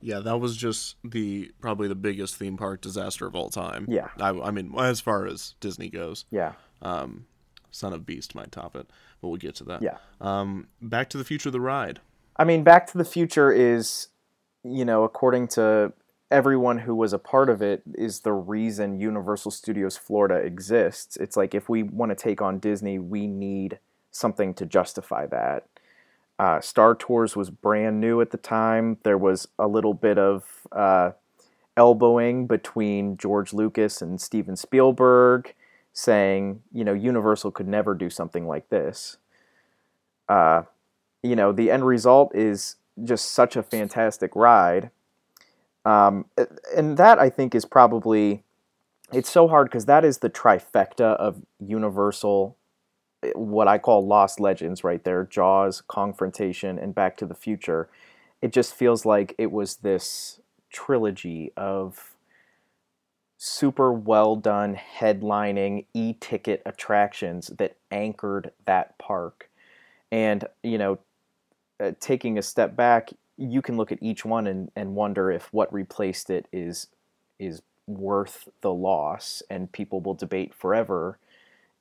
[0.02, 3.86] Yeah, that was just the probably the biggest theme park disaster of all time.
[3.90, 4.10] Yeah.
[4.20, 6.54] I, I mean, as far as Disney goes, Yeah.
[6.82, 7.26] um,
[7.72, 8.88] Son of Beast might top it,
[9.22, 9.82] but we'll get to that.
[9.82, 9.98] Yeah.
[10.22, 12.00] Um, Back to the Future, the ride.
[12.38, 14.08] I mean, Back to the Future is,
[14.64, 15.94] you know, according to
[16.30, 21.18] everyone who was a part of it, is the reason Universal Studios Florida exists.
[21.18, 23.80] It's like if we want to take on Disney, we need
[24.12, 25.68] something to justify that.
[26.40, 28.98] Uh, Star Tours was brand new at the time.
[29.04, 31.12] There was a little bit of uh,
[31.76, 35.54] elbowing between George Lucas and Steven Spielberg,
[35.94, 39.18] saying, you know, Universal could never do something like this.
[40.30, 40.64] Uh,
[41.24, 44.92] you know, the end result is just such a fantastic ride.
[45.86, 46.26] Um,
[46.76, 48.44] and that I think is probably,
[49.14, 52.57] it's so hard because that is the trifecta of Universal
[53.36, 57.90] what I call lost legends right there Jaws, Kongfrontation, and Back to the Future.
[58.42, 60.40] It just feels like it was this
[60.72, 62.16] trilogy of
[63.38, 69.50] super well done headlining e ticket attractions that anchored that park.
[70.12, 71.00] And, you know,
[71.80, 75.54] uh, taking a step back, you can look at each one and, and wonder if
[75.54, 76.88] what replaced it is
[77.40, 81.20] is worth the loss and people will debate forever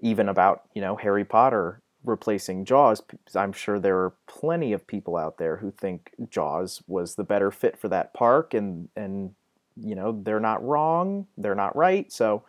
[0.00, 3.02] even about you know Harry Potter replacing Jaws.
[3.34, 7.50] I'm sure there are plenty of people out there who think Jaws was the better
[7.50, 9.34] fit for that park, and and
[9.76, 12.10] you know they're not wrong, they're not right.
[12.12, 12.44] So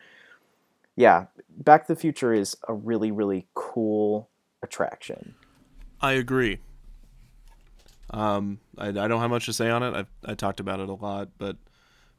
[0.96, 4.30] yeah, Back to the Future is a really really cool
[4.62, 5.36] attraction.
[6.02, 6.60] I agree.
[8.10, 10.08] Um, I, I don't have much to say on it.
[10.26, 11.58] I I talked about it a lot, but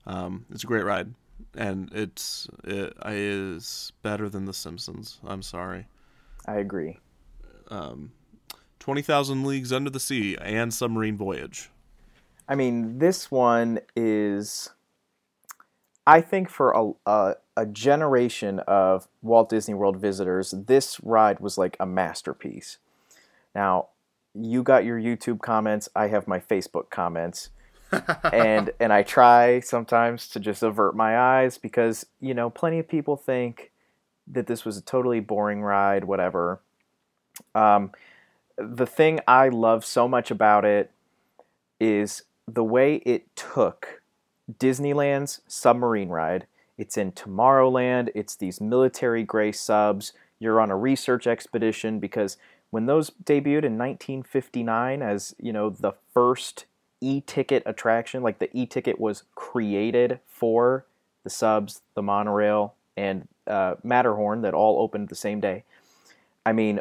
[0.06, 1.14] um, it's a great ride,
[1.54, 5.18] and it's it is better than The Simpsons.
[5.24, 5.86] I'm sorry.
[6.46, 6.98] I agree.
[7.68, 8.12] Um,
[8.78, 11.70] Twenty Thousand Leagues Under the Sea and Submarine Voyage.
[12.48, 14.70] I mean, this one is,
[16.06, 21.58] I think, for a, a, a generation of Walt Disney World visitors, this ride was
[21.58, 22.78] like a masterpiece.
[23.54, 23.88] Now,
[24.32, 27.50] you got your YouTube comments, I have my Facebook comments.
[28.32, 32.88] And and I try sometimes to just avert my eyes because, you know, plenty of
[32.88, 33.72] people think
[34.26, 36.60] that this was a totally boring ride, whatever.
[37.54, 37.92] Um,
[38.56, 40.90] the thing I love so much about it
[41.80, 44.02] is the way it took
[44.58, 46.46] Disneyland's submarine ride.
[46.76, 48.10] It's in Tomorrowland.
[48.14, 50.12] It's these military gray subs.
[50.38, 52.36] You're on a research expedition because
[52.70, 56.66] when those debuted in 1959 as you know the first
[57.00, 60.86] e-ticket attraction, like the e-ticket was created for
[61.24, 65.64] the subs, the monorail, and uh, Matterhorn that all opened the same day.
[66.44, 66.80] I mean,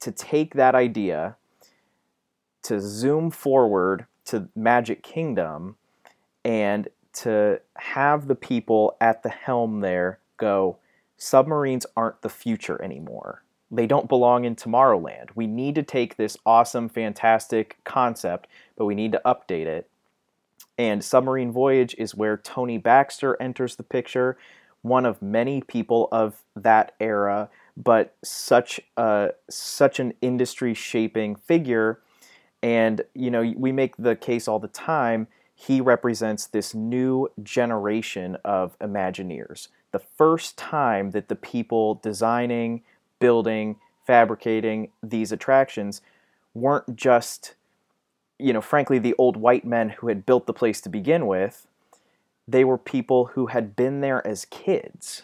[0.00, 1.36] to take that idea
[2.62, 5.76] to zoom forward to Magic Kingdom
[6.44, 10.78] and to have the people at the helm there go,
[11.16, 13.42] submarines aren't the future anymore.
[13.70, 15.30] They don't belong in Tomorrowland.
[15.34, 18.48] We need to take this awesome, fantastic concept,
[18.80, 19.90] but we need to update it.
[20.78, 24.38] And Submarine Voyage is where Tony Baxter enters the picture,
[24.80, 32.00] one of many people of that era, but such a such an industry shaping figure
[32.62, 35.28] and, you know, we make the case all the time.
[35.54, 39.68] He represents this new generation of Imagineers.
[39.92, 42.82] The first time that the people designing,
[43.18, 43.76] building,
[44.06, 46.00] fabricating these attractions
[46.54, 47.56] weren't just,
[48.40, 51.66] you know, frankly, the old white men who had built the place to begin with.
[52.48, 55.22] They were people who had been there as kids.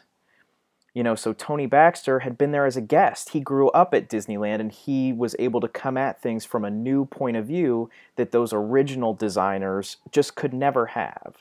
[0.94, 3.30] You know, so Tony Baxter had been there as a guest.
[3.30, 6.70] He grew up at Disneyland and he was able to come at things from a
[6.70, 11.36] new point of view that those original designers just could never have.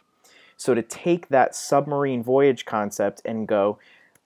[0.58, 3.78] So to take that submarine voyage concept and go,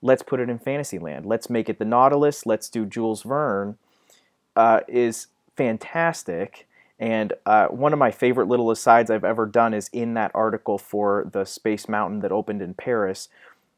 [0.02, 3.78] let's put it in Fantasyland, let's make it the Nautilus, let's do Jules Verne,
[4.56, 6.68] uh, is fantastic.
[7.00, 10.78] And uh, one of my favorite little asides I've ever done is in that article
[10.78, 13.30] for the Space Mountain that opened in Paris,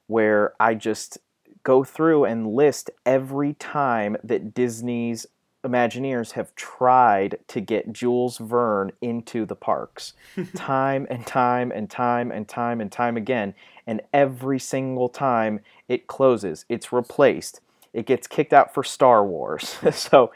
[0.07, 1.19] where I just
[1.63, 5.28] go through and list every time that Disney's
[5.63, 10.13] Imagineers have tried to get Jules Verne into the parks.
[10.55, 13.53] time and time and time and time and time again.
[13.86, 17.61] And every single time it closes, it's replaced.
[17.93, 19.76] It gets kicked out for Star Wars.
[19.91, 20.32] so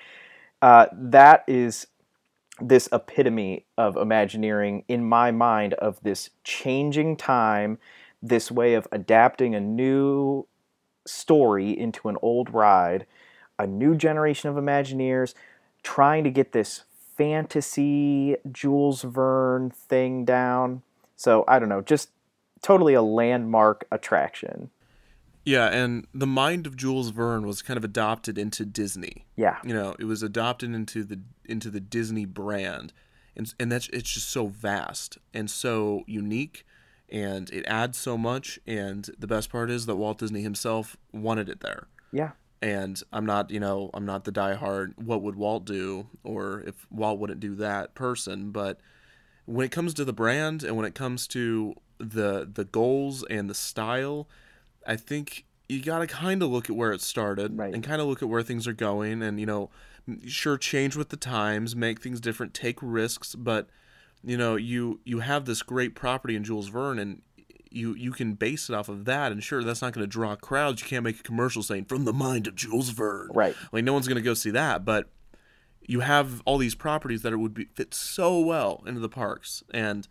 [0.61, 1.87] uh, that is
[2.61, 7.77] this epitome of Imagineering in my mind of this changing time,
[8.21, 10.47] this way of adapting a new
[11.05, 13.05] story into an old ride,
[13.59, 15.33] a new generation of Imagineers
[15.83, 16.83] trying to get this
[17.15, 20.81] fantasy Jules Verne thing down.
[21.15, 22.09] So I don't know, just
[22.61, 24.71] totally a landmark attraction.
[25.45, 29.27] Yeah, and the mind of Jules Verne was kind of adopted into Disney.
[29.35, 29.57] Yeah.
[29.63, 32.91] You know, it was adopted into the into the Disney brand.
[33.37, 36.65] And and that's it's just so vast and so unique
[37.09, 41.47] and it adds so much and the best part is that Walt Disney himself wanted
[41.47, 41.87] it there.
[42.11, 42.31] Yeah.
[42.61, 46.87] And I'm not, you know, I'm not the diehard what would Walt do or if
[46.89, 48.79] Walt wouldn't do that person, but
[49.45, 53.49] when it comes to the brand and when it comes to the the goals and
[53.49, 54.27] the style,
[54.85, 57.73] I think you got to kind of look at where it started Right.
[57.73, 59.69] and kind of look at where things are going and you know
[60.27, 63.67] sure change with the times make things different take risks but
[64.23, 67.21] you know you you have this great property in Jules Verne and
[67.71, 70.35] you you can base it off of that and sure that's not going to draw
[70.35, 73.55] crowds you can't make a commercial saying from the mind of Jules Verne Right.
[73.71, 75.09] like no one's going to go see that but
[75.87, 79.63] you have all these properties that it would be fit so well into the parks
[79.71, 80.07] and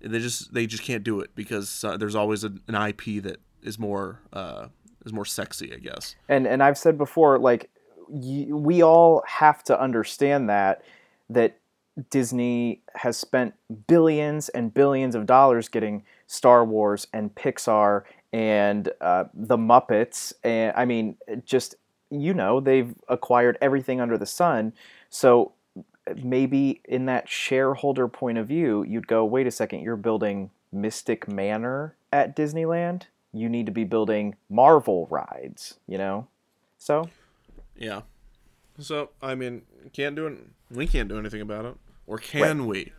[0.00, 3.40] they just they just can't do it because uh, there's always a, an IP that
[3.66, 4.68] is more uh,
[5.04, 7.70] is more sexy I guess and and I've said before, like
[8.08, 10.82] y- we all have to understand that
[11.30, 11.58] that
[12.10, 13.54] Disney has spent
[13.86, 18.02] billions and billions of dollars getting Star Wars and Pixar
[18.32, 21.76] and uh, the Muppets, and I mean, just
[22.10, 24.72] you know, they've acquired everything under the sun.
[25.10, 25.52] So
[26.22, 31.26] maybe in that shareholder point of view, you'd go, wait a second, you're building Mystic
[31.28, 33.02] Manor at Disneyland.
[33.36, 36.28] You need to be building Marvel rides, you know?
[36.78, 37.08] So,
[37.76, 38.02] yeah
[38.78, 39.62] so I mean
[39.92, 40.38] can't do it
[40.70, 41.74] we can't do anything about it
[42.06, 42.92] or can we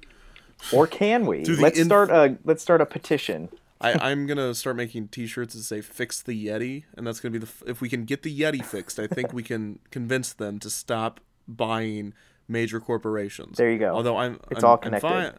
[0.71, 1.45] or can we?
[1.45, 3.49] Let's inf- start a let's start a petition.
[3.79, 7.37] I, I'm gonna start making T-shirts that say "Fix the Yeti," and that's gonna be
[7.37, 7.45] the.
[7.45, 10.69] f- If we can get the Yeti fixed, I think we can convince them to
[10.71, 12.15] stop buying
[12.47, 13.57] major corporations.
[13.57, 13.93] There you go.
[13.93, 15.07] Although I'm, It's I'm- all I'm connected.
[15.07, 15.33] fine-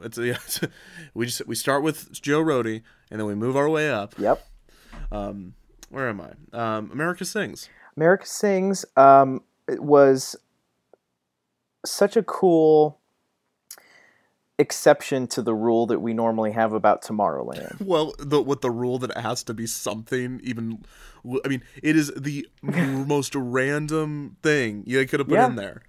[0.04, 0.38] It's yeah,
[1.14, 4.14] we just we start with Joe Rohde, and then we move our way up.
[4.18, 4.46] Yep.
[5.12, 5.54] Um,
[5.90, 6.32] where am I?
[6.52, 7.68] Um, America Sings.
[7.96, 10.36] America Sings um, it was
[11.86, 12.98] such a cool
[14.58, 17.80] exception to the rule that we normally have about Tomorrowland.
[17.84, 20.84] Well, the with the rule that it has to be something even.
[21.44, 25.46] I mean, it is the most random thing you could have put Yeah.
[25.46, 25.82] in there.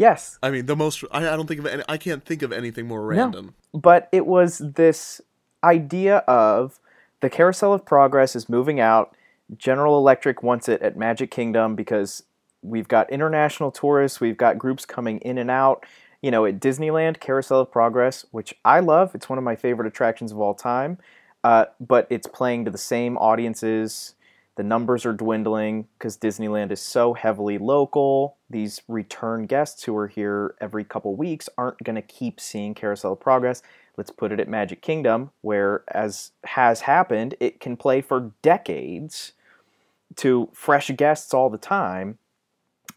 [0.00, 1.04] Yes, I mean, the most.
[1.12, 1.82] I, I don't think of any.
[1.86, 3.54] I can't think of anything more random.
[3.74, 5.20] but it was this
[5.62, 6.80] idea of
[7.20, 9.14] the carousel of progress is moving out
[9.58, 12.22] general electric wants it at magic kingdom because
[12.62, 15.84] we've got international tourists we've got groups coming in and out
[16.22, 19.86] you know at disneyland carousel of progress which i love it's one of my favorite
[19.88, 20.96] attractions of all time
[21.42, 24.14] uh, but it's playing to the same audiences
[24.56, 28.36] the numbers are dwindling because disneyland is so heavily local.
[28.48, 33.12] These return guests who are here every couple weeks aren't going to keep seeing carousel
[33.12, 33.62] of progress.
[33.96, 39.32] Let's put it at magic kingdom where as has happened it can play for decades
[40.16, 42.18] to fresh guests all the time.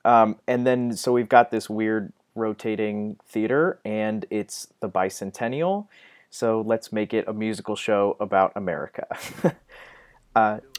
[0.04, 5.88] Um, and then so we've got this weird rotating theater and it's the bicentennial.
[6.30, 9.06] So let's make it a musical show about america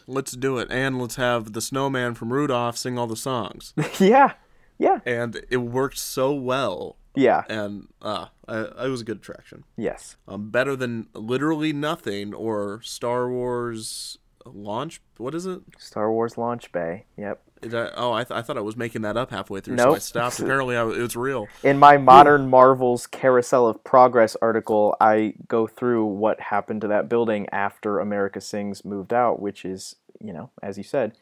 [0.07, 3.73] Let's do it, and let's have the snowman from Rudolph sing all the songs.
[3.99, 4.35] yeah
[4.79, 9.65] yeah and it worked so well, yeah and uh, I, it was a good attraction.
[9.77, 15.01] yes Um, better than literally nothing or Star Wars launch.
[15.17, 15.61] What is it?
[15.79, 17.41] star wars launch bay yep
[17.71, 19.99] That- oh, I, th- I thought I was making that up halfway through, so I
[19.99, 20.39] stopped.
[20.41, 21.49] Apparently, I, it was real.
[21.63, 27.09] in my modern marvels carousel of progress article i go through what happened to that
[27.09, 31.13] building after america sings moved out which is you know as you said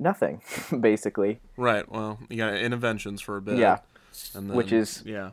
[0.00, 0.40] nothing,
[0.80, 1.40] basically.
[1.56, 1.90] Right.
[1.90, 3.58] Well, you got Innoventions for a bit.
[3.58, 3.78] Yeah.
[4.32, 5.30] And Which is- yeah.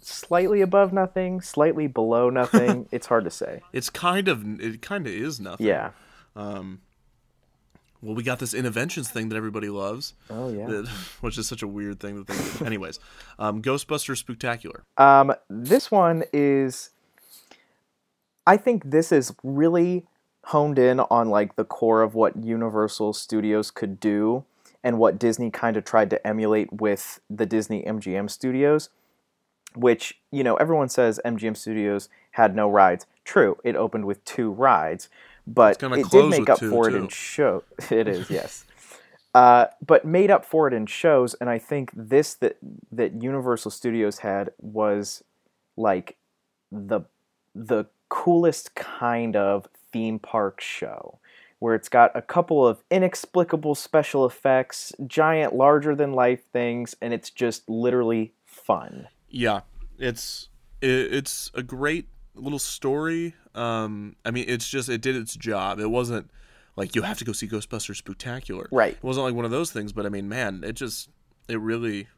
[0.00, 2.88] Slightly above nothing, slightly below nothing.
[2.92, 3.60] it's hard to say.
[3.72, 5.66] It's kind of it kind of is nothing.
[5.66, 5.90] Yeah.
[6.34, 6.80] Um,
[8.04, 10.12] Well, we got this Innoventions thing that everybody loves.
[10.28, 10.66] Oh yeah.
[10.66, 10.88] that-
[11.22, 12.60] which is such a weird thing to think.
[12.60, 12.66] of.
[12.66, 13.00] Anyways,
[13.38, 14.82] um, Ghostbusters Spooktacular.
[15.02, 16.90] Um, this one is.
[18.46, 20.06] I think this is really
[20.44, 24.44] honed in on like the core of what Universal Studios could do
[24.82, 28.90] and what Disney kind of tried to emulate with the Disney MGM Studios,
[29.74, 33.06] which, you know, everyone says MGM Studios had no rides.
[33.24, 35.08] True, it opened with two rides,
[35.46, 36.96] but it did make up two, for it too.
[36.98, 37.62] in show.
[37.90, 38.64] It is, yes.
[39.34, 42.56] Uh, but made up for it in shows, and I think this that
[42.92, 45.24] that Universal Studios had was
[45.76, 46.16] like
[46.70, 47.02] the
[47.54, 51.18] the coolest kind of theme park show
[51.58, 57.14] where it's got a couple of inexplicable special effects, giant larger than life things and
[57.14, 59.08] it's just literally fun.
[59.30, 59.60] Yeah,
[59.98, 60.48] it's
[60.80, 63.34] it, it's a great little story.
[63.54, 65.78] Um, I mean, it's just it did its job.
[65.78, 66.30] It wasn't
[66.76, 68.66] like you have to go see Ghostbusters Spooktacular.
[68.72, 68.94] Right.
[68.94, 69.92] It wasn't like one of those things.
[69.92, 71.08] But I mean, man, it just
[71.48, 72.08] it really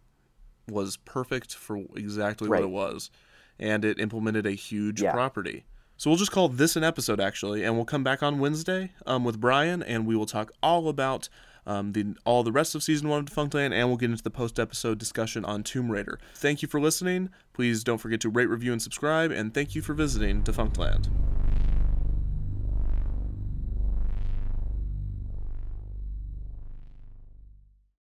[0.69, 2.61] was perfect for exactly Right.
[2.63, 3.11] what it was,
[3.59, 5.13] and it implemented a huge Yeah.
[5.13, 5.65] property.
[5.99, 9.25] So we'll just call this an episode actually, and we'll come back on Wednesday um,
[9.25, 11.29] with Brian, and we will talk all about
[11.67, 14.31] um, the all the rest of season one of Defunctland, and we'll get into the
[14.31, 16.19] post episode discussion on Tomb Raider.
[16.35, 17.31] Thank you for listening.
[17.53, 21.09] Please don't forget to rate, review, and subscribe, and thank you for visiting Defunctland.